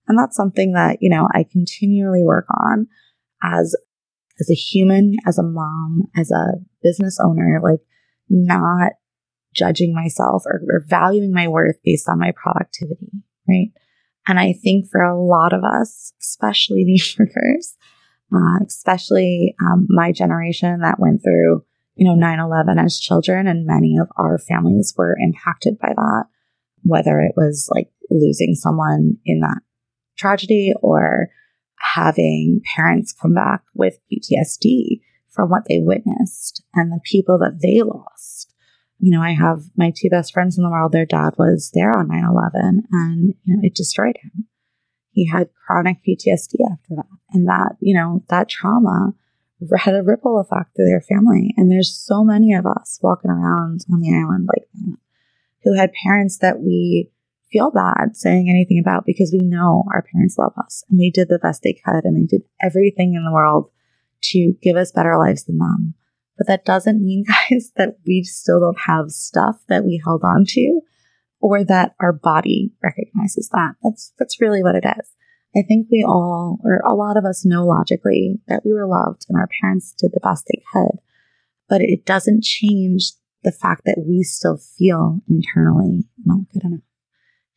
And 0.07 0.17
that's 0.17 0.35
something 0.35 0.73
that, 0.73 0.97
you 1.01 1.09
know, 1.09 1.27
I 1.33 1.45
continually 1.49 2.23
work 2.23 2.47
on 2.49 2.87
as, 3.43 3.75
as 4.39 4.49
a 4.49 4.55
human, 4.55 5.15
as 5.27 5.37
a 5.37 5.43
mom, 5.43 6.03
as 6.15 6.31
a 6.31 6.53
business 6.81 7.19
owner, 7.23 7.59
like 7.63 7.81
not 8.29 8.93
judging 9.55 9.93
myself 9.93 10.43
or, 10.45 10.61
or 10.69 10.83
valuing 10.87 11.33
my 11.33 11.47
worth 11.47 11.77
based 11.83 12.09
on 12.09 12.19
my 12.19 12.31
productivity, 12.35 13.11
right? 13.47 13.71
And 14.27 14.39
I 14.39 14.53
think 14.53 14.87
for 14.91 15.01
a 15.01 15.19
lot 15.19 15.53
of 15.53 15.63
us, 15.63 16.13
especially 16.21 16.83
New 16.85 17.01
Yorkers, 17.17 17.75
uh, 18.33 18.63
especially 18.65 19.55
um, 19.61 19.87
my 19.89 20.11
generation 20.11 20.79
that 20.81 20.99
went 20.99 21.21
through, 21.23 21.63
you 21.95 22.05
know, 22.05 22.15
9-11 22.15 22.83
as 22.83 22.99
children 22.99 23.47
and 23.47 23.65
many 23.65 23.97
of 23.97 24.07
our 24.17 24.37
families 24.37 24.93
were 24.97 25.17
impacted 25.19 25.77
by 25.79 25.93
that, 25.95 26.25
whether 26.83 27.19
it 27.19 27.33
was 27.37 27.69
like 27.73 27.89
losing 28.09 28.55
someone 28.55 29.17
in 29.25 29.39
that 29.39 29.59
tragedy 30.17 30.73
or 30.81 31.29
having 31.93 32.61
parents 32.75 33.13
come 33.13 33.33
back 33.33 33.61
with 33.73 33.99
PTSD 34.11 35.01
from 35.29 35.49
what 35.49 35.63
they 35.69 35.79
witnessed 35.79 36.63
and 36.73 36.91
the 36.91 36.99
people 37.03 37.37
that 37.37 37.59
they 37.61 37.81
lost 37.81 38.54
you 38.99 39.11
know, 39.11 39.21
I 39.21 39.33
have 39.33 39.63
my 39.75 39.91
two 39.95 40.09
best 40.09 40.33
friends 40.33 40.57
in 40.57 40.63
the 40.63 40.69
world. 40.69 40.91
Their 40.91 41.05
dad 41.05 41.35
was 41.37 41.71
there 41.73 41.95
on 41.95 42.07
9 42.07 42.23
11 42.23 42.83
and, 42.91 43.33
you 43.43 43.55
know, 43.55 43.61
it 43.63 43.75
destroyed 43.75 44.17
him. 44.21 44.47
He 45.11 45.27
had 45.27 45.49
chronic 45.65 45.97
PTSD 46.07 46.55
after 46.71 46.95
that. 46.95 47.05
And 47.31 47.47
that, 47.47 47.77
you 47.79 47.95
know, 47.95 48.23
that 48.29 48.49
trauma 48.49 49.13
had 49.77 49.95
a 49.95 50.03
ripple 50.03 50.39
effect 50.39 50.75
through 50.75 50.85
their 50.85 51.01
family. 51.01 51.53
And 51.57 51.71
there's 51.71 51.93
so 51.93 52.23
many 52.23 52.53
of 52.53 52.65
us 52.65 52.99
walking 53.01 53.31
around 53.31 53.85
on 53.91 54.01
the 54.01 54.13
island 54.13 54.47
like 54.47 54.67
that 54.73 54.97
who 55.63 55.73
had 55.75 55.91
parents 56.03 56.37
that 56.37 56.59
we 56.59 57.11
feel 57.51 57.71
bad 57.71 58.15
saying 58.15 58.49
anything 58.49 58.79
about 58.79 59.05
because 59.05 59.31
we 59.31 59.45
know 59.45 59.83
our 59.93 60.05
parents 60.13 60.37
love 60.37 60.53
us 60.57 60.83
and 60.89 60.99
they 60.99 61.09
did 61.09 61.27
the 61.27 61.39
best 61.39 61.63
they 61.63 61.73
could 61.73 62.03
and 62.03 62.15
they 62.15 62.25
did 62.25 62.45
everything 62.61 63.13
in 63.15 63.23
the 63.25 63.31
world 63.31 63.69
to 64.21 64.53
give 64.61 64.75
us 64.75 64.91
better 64.91 65.17
lives 65.17 65.45
than 65.45 65.57
them. 65.57 65.93
But 66.37 66.47
that 66.47 66.65
doesn't 66.65 67.03
mean, 67.03 67.25
guys, 67.49 67.71
that 67.77 67.97
we 68.05 68.23
still 68.23 68.59
don't 68.59 68.79
have 68.87 69.11
stuff 69.11 69.57
that 69.67 69.85
we 69.85 70.01
held 70.03 70.21
on 70.23 70.45
to 70.49 70.81
or 71.39 71.63
that 71.63 71.95
our 71.99 72.13
body 72.13 72.71
recognizes 72.81 73.49
that. 73.49 73.75
That's, 73.83 74.13
that's 74.17 74.41
really 74.41 74.63
what 74.63 74.75
it 74.75 74.85
is. 74.85 75.11
I 75.55 75.61
think 75.61 75.87
we 75.89 76.03
all, 76.03 76.59
or 76.65 76.81
a 76.85 76.93
lot 76.93 77.17
of 77.17 77.23
us 77.23 77.45
know 77.45 77.65
logically 77.65 78.41
that 78.47 78.63
we 78.65 78.73
were 78.73 78.87
loved 78.87 79.25
and 79.29 79.37
our 79.37 79.47
parents 79.61 79.93
did 79.97 80.11
the 80.13 80.19
best 80.19 80.45
they 80.47 80.61
could, 80.73 80.99
but 81.69 81.81
it 81.81 82.05
doesn't 82.05 82.43
change 82.43 83.11
the 83.43 83.53
fact 83.53 83.83
that 83.85 84.03
we 84.05 84.23
still 84.23 84.57
feel 84.57 85.19
internally 85.29 86.03
not 86.25 86.49
good 86.51 86.63
enough. 86.63 86.81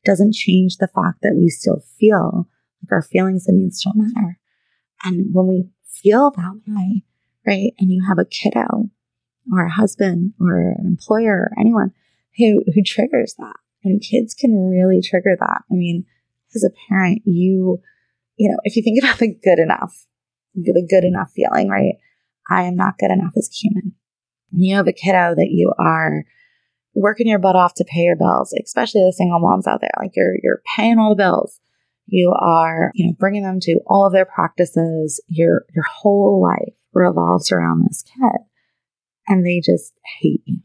It 0.04 0.06
doesn't 0.06 0.34
change 0.34 0.76
the 0.76 0.86
fact 0.86 1.22
that 1.22 1.34
we 1.34 1.48
still 1.48 1.82
feel 1.98 2.48
like 2.82 2.92
our 2.92 3.02
feelings 3.02 3.48
and 3.48 3.58
needs 3.58 3.82
don't 3.82 3.96
matter. 3.96 4.38
And 5.02 5.26
when 5.32 5.46
we 5.48 5.70
feel 5.84 6.30
that 6.30 6.60
way, 6.66 7.04
right? 7.48 7.72
And 7.78 7.90
you 7.90 8.04
have 8.06 8.18
a 8.18 8.26
kiddo 8.26 8.90
or 9.50 9.64
a 9.64 9.72
husband 9.72 10.34
or 10.38 10.74
an 10.78 10.86
employer 10.86 11.48
or 11.50 11.50
anyone 11.58 11.92
who, 12.36 12.62
who 12.74 12.82
triggers 12.82 13.34
that. 13.38 13.56
And 13.84 14.02
kids 14.02 14.34
can 14.34 14.68
really 14.68 15.00
trigger 15.00 15.36
that. 15.38 15.62
I 15.70 15.74
mean, 15.74 16.04
as 16.54 16.64
a 16.64 16.74
parent, 16.88 17.22
you, 17.24 17.80
you 18.36 18.50
know, 18.50 18.58
if 18.64 18.76
you 18.76 18.82
think 18.82 19.02
about 19.02 19.18
the 19.18 19.28
good 19.32 19.58
enough, 19.58 20.06
the 20.54 20.86
good 20.88 21.04
enough 21.04 21.32
feeling, 21.34 21.68
right? 21.68 21.94
I 22.50 22.62
am 22.62 22.76
not 22.76 22.98
good 22.98 23.10
enough 23.10 23.32
as 23.36 23.48
a 23.48 23.56
human. 23.56 23.94
And 24.52 24.64
you 24.64 24.76
have 24.76 24.88
a 24.88 24.92
kiddo 24.92 25.34
that 25.34 25.48
you 25.50 25.72
are 25.78 26.24
working 26.94 27.28
your 27.28 27.38
butt 27.38 27.56
off 27.56 27.74
to 27.74 27.84
pay 27.84 28.00
your 28.00 28.16
bills, 28.16 28.52
especially 28.64 29.02
the 29.02 29.12
single 29.12 29.38
moms 29.38 29.66
out 29.66 29.80
there. 29.80 29.90
Like 29.98 30.12
you're, 30.16 30.34
you're 30.42 30.62
paying 30.76 30.98
all 30.98 31.10
the 31.10 31.22
bills. 31.22 31.60
You 32.06 32.34
are, 32.38 32.90
you 32.94 33.06
know, 33.06 33.12
bringing 33.18 33.42
them 33.42 33.60
to 33.60 33.80
all 33.86 34.06
of 34.06 34.12
their 34.12 34.24
practices, 34.24 35.22
your, 35.28 35.64
your 35.74 35.84
whole 35.84 36.42
life 36.42 36.77
revolves 36.98 37.52
around 37.52 37.84
this 37.84 38.02
kid 38.02 38.40
and 39.26 39.44
they 39.44 39.60
just 39.60 39.94
hate 40.20 40.42
you. 40.44 40.60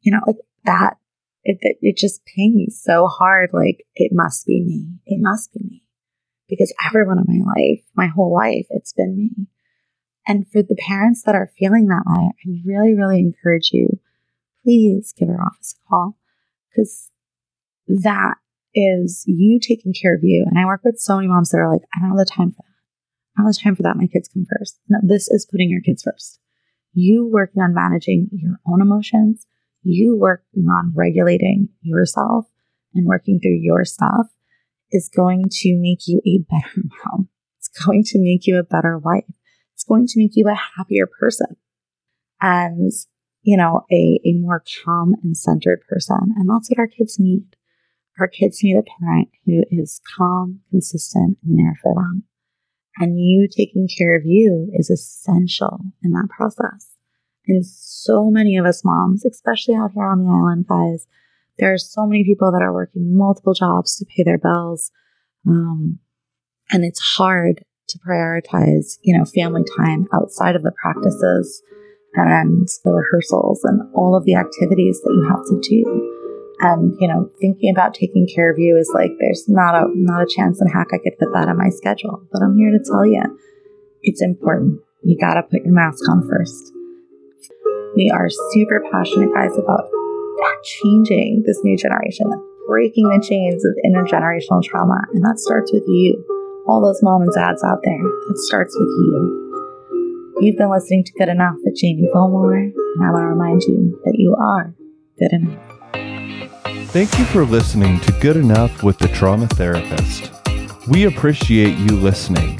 You 0.00 0.12
know, 0.12 0.20
like 0.26 0.36
that, 0.64 0.96
it, 1.44 1.58
it, 1.60 1.78
it 1.80 1.96
just 1.96 2.24
pings 2.24 2.80
so 2.82 3.06
hard. 3.06 3.50
Like 3.52 3.84
it 3.94 4.12
must 4.12 4.46
be 4.46 4.62
me. 4.62 4.98
It 5.06 5.18
must 5.20 5.52
be 5.52 5.60
me 5.64 5.84
because 6.48 6.74
everyone 6.86 7.18
in 7.18 7.24
my 7.26 7.52
life, 7.54 7.84
my 7.94 8.06
whole 8.06 8.34
life, 8.34 8.66
it's 8.70 8.92
been 8.92 9.16
me. 9.16 9.46
And 10.26 10.46
for 10.50 10.62
the 10.62 10.76
parents 10.76 11.22
that 11.22 11.34
are 11.34 11.50
feeling 11.58 11.86
that 11.86 12.04
way, 12.06 12.30
I 12.30 12.62
really, 12.64 12.94
really 12.94 13.20
encourage 13.20 13.70
you, 13.72 13.98
please 14.62 15.14
give 15.16 15.28
our 15.28 15.40
office 15.40 15.74
a 15.74 15.88
call 15.88 16.16
because 16.68 17.10
that 17.88 18.34
is 18.74 19.24
you 19.26 19.58
taking 19.58 19.92
care 19.92 20.14
of 20.14 20.22
you. 20.22 20.44
And 20.46 20.58
I 20.58 20.66
work 20.66 20.82
with 20.84 20.98
so 20.98 21.16
many 21.16 21.28
moms 21.28 21.50
that 21.50 21.58
are 21.58 21.72
like, 21.72 21.82
I 21.94 22.00
don't 22.00 22.10
have 22.10 22.18
the 22.18 22.32
time 22.32 22.50
for 22.50 22.62
that. 22.62 22.69
I 23.38 23.42
don't 23.42 23.52
time 23.52 23.76
for 23.76 23.82
that. 23.82 23.96
My 23.96 24.06
kids 24.06 24.28
come 24.28 24.46
first. 24.58 24.78
No, 24.88 24.98
this 25.02 25.28
is 25.28 25.46
putting 25.50 25.70
your 25.70 25.80
kids 25.80 26.02
first. 26.02 26.40
You 26.92 27.28
working 27.32 27.62
on 27.62 27.74
managing 27.74 28.28
your 28.32 28.58
own 28.66 28.82
emotions, 28.82 29.46
you 29.82 30.16
working 30.18 30.66
on 30.66 30.92
regulating 30.94 31.68
yourself 31.80 32.46
and 32.94 33.06
working 33.06 33.40
through 33.40 33.58
your 33.60 33.84
stuff 33.84 34.26
is 34.90 35.08
going 35.14 35.44
to 35.50 35.76
make 35.76 36.06
you 36.06 36.20
a 36.26 36.38
better 36.50 36.82
mom. 37.04 37.28
It's 37.58 37.68
going 37.68 38.02
to 38.04 38.18
make 38.18 38.46
you 38.46 38.58
a 38.58 38.64
better 38.64 38.98
wife. 38.98 39.24
It's 39.74 39.84
going 39.84 40.06
to 40.08 40.18
make 40.18 40.32
you 40.34 40.46
a 40.48 40.58
happier 40.76 41.06
person 41.06 41.56
and, 42.40 42.92
you 43.42 43.56
know, 43.56 43.86
a, 43.90 44.20
a 44.24 44.32
more 44.34 44.62
calm 44.84 45.14
and 45.22 45.36
centered 45.36 45.82
person. 45.88 46.34
And 46.36 46.48
that's 46.50 46.68
what 46.70 46.78
our 46.78 46.88
kids 46.88 47.18
need. 47.18 47.56
Our 48.18 48.28
kids 48.28 48.62
need 48.62 48.76
a 48.76 48.82
parent 48.82 49.28
who 49.46 49.64
is 49.70 50.00
calm, 50.16 50.60
consistent, 50.70 51.38
and 51.46 51.58
there 51.58 51.78
for 51.82 51.94
them. 51.94 52.24
And 52.98 53.18
you 53.18 53.48
taking 53.48 53.88
care 53.96 54.16
of 54.16 54.22
you 54.24 54.70
is 54.74 54.90
essential 54.90 55.80
in 56.02 56.10
that 56.12 56.28
process. 56.28 56.88
And 57.46 57.64
so 57.66 58.30
many 58.30 58.56
of 58.56 58.66
us 58.66 58.84
moms, 58.84 59.24
especially 59.24 59.74
out 59.74 59.92
here 59.92 60.04
on 60.04 60.24
the 60.24 60.30
island, 60.30 60.66
guys, 60.68 61.06
there 61.58 61.72
are 61.72 61.78
so 61.78 62.06
many 62.06 62.24
people 62.24 62.52
that 62.52 62.62
are 62.62 62.72
working 62.72 63.16
multiple 63.16 63.54
jobs 63.54 63.96
to 63.96 64.06
pay 64.06 64.22
their 64.22 64.38
bills. 64.38 64.90
Um, 65.46 65.98
and 66.70 66.84
it's 66.84 67.00
hard 67.00 67.64
to 67.88 67.98
prioritize, 67.98 68.98
you 69.02 69.16
know, 69.16 69.24
family 69.24 69.64
time 69.76 70.06
outside 70.12 70.56
of 70.56 70.62
the 70.62 70.72
practices 70.80 71.62
and 72.14 72.68
the 72.84 72.92
rehearsals 72.92 73.62
and 73.64 73.82
all 73.94 74.16
of 74.16 74.24
the 74.24 74.34
activities 74.34 75.00
that 75.02 75.12
you 75.12 75.28
have 75.28 75.44
to 75.46 75.60
do. 75.68 76.19
And, 76.60 76.94
you 77.00 77.08
know, 77.08 77.30
thinking 77.40 77.72
about 77.74 77.94
taking 77.94 78.28
care 78.28 78.52
of 78.52 78.58
you 78.58 78.76
is 78.76 78.90
like 78.94 79.12
there's 79.18 79.48
not 79.48 79.74
a 79.74 79.88
not 79.94 80.22
a 80.22 80.28
chance 80.28 80.60
in 80.60 80.68
heck 80.68 80.88
I 80.92 80.98
could 80.98 81.16
fit 81.18 81.32
that 81.32 81.48
on 81.48 81.56
my 81.56 81.70
schedule. 81.70 82.20
But 82.30 82.42
I'm 82.42 82.56
here 82.56 82.70
to 82.70 82.84
tell 82.84 83.06
you 83.06 83.22
it's 84.02 84.22
important. 84.22 84.80
You 85.02 85.16
gotta 85.18 85.42
put 85.42 85.64
your 85.64 85.72
mask 85.72 86.04
on 86.08 86.28
first. 86.28 86.72
We 87.96 88.12
are 88.14 88.28
super 88.52 88.84
passionate 88.92 89.32
guys 89.34 89.56
about 89.56 89.88
changing 90.62 91.44
this 91.46 91.58
new 91.64 91.76
generation, 91.76 92.26
breaking 92.68 93.08
the 93.08 93.24
chains 93.26 93.64
of 93.64 93.72
intergenerational 93.84 94.62
trauma. 94.62 95.00
And 95.14 95.24
that 95.24 95.38
starts 95.38 95.72
with 95.72 95.84
you. 95.88 96.24
All 96.68 96.82
those 96.82 97.02
mom 97.02 97.22
and 97.22 97.32
dads 97.34 97.64
out 97.64 97.80
there, 97.82 98.06
it 98.30 98.36
starts 98.36 98.76
with 98.78 98.88
you. 98.88 100.36
You've 100.40 100.56
been 100.56 100.70
listening 100.70 101.04
to 101.04 101.12
Good 101.18 101.28
Enough 101.28 101.56
with 101.64 101.76
Jamie 101.76 102.08
Vollmuller, 102.14 102.72
and 102.72 103.04
I 103.04 103.10
want 103.10 103.24
to 103.24 103.26
remind 103.26 103.62
you 103.62 104.00
that 104.04 104.14
you 104.16 104.36
are 104.36 104.74
good 105.18 105.32
enough. 105.32 105.69
Thank 106.64 107.18
you 107.18 107.24
for 107.26 107.44
listening 107.44 108.00
to 108.00 108.12
Good 108.20 108.36
Enough 108.36 108.82
with 108.82 108.98
the 108.98 109.08
Trauma 109.08 109.46
Therapist. 109.48 110.30
We 110.88 111.04
appreciate 111.04 111.78
you 111.78 111.96
listening. 111.96 112.58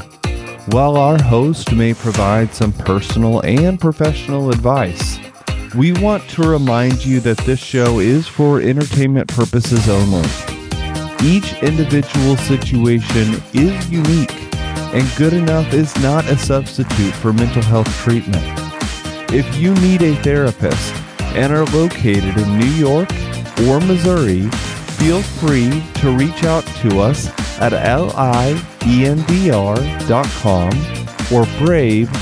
While 0.67 0.97
our 0.97 1.23
host 1.23 1.73
may 1.73 1.95
provide 1.95 2.55
some 2.55 2.73
personal 2.73 3.41
and 3.41 3.79
professional 3.79 4.51
advice, 4.51 5.19
we 5.75 5.93
want 5.93 6.29
to 6.31 6.49
remind 6.49 7.05
you 7.05 7.21
that 7.21 7.39
this 7.39 7.61
show 7.61 8.01
is 8.01 8.27
for 8.27 8.61
entertainment 8.61 9.29
purposes 9.29 9.89
only. 9.89 10.29
Each 11.23 11.53
individual 11.63 12.37
situation 12.39 13.43
is 13.53 13.91
unique, 13.91 14.33
and 14.95 15.17
good 15.17 15.35
enough 15.35 15.73
is 15.75 15.95
not 15.99 16.25
a 16.27 16.39
substitute 16.39 17.15
for 17.15 17.33
mental 17.33 17.63
health 17.63 17.93
treatment. 17.99 18.45
If 19.33 19.57
you 19.57 19.75
need 19.75 20.03
a 20.03 20.17
therapist 20.23 20.95
and 21.35 21.53
are 21.53 21.67
located 21.67 22.37
in 22.37 22.59
New 22.59 22.67
York 22.67 23.11
or 23.69 23.81
Missouri, 23.81 24.43
feel 24.99 25.23
free 25.23 25.83
to 25.97 26.11
reach 26.17 26.45
out 26.45 26.65
to 26.83 27.01
us 27.01 27.29
at 27.61 27.73
liemdr.com 28.83 29.41
or 31.33 31.47
brave-mo.com. 31.65 32.21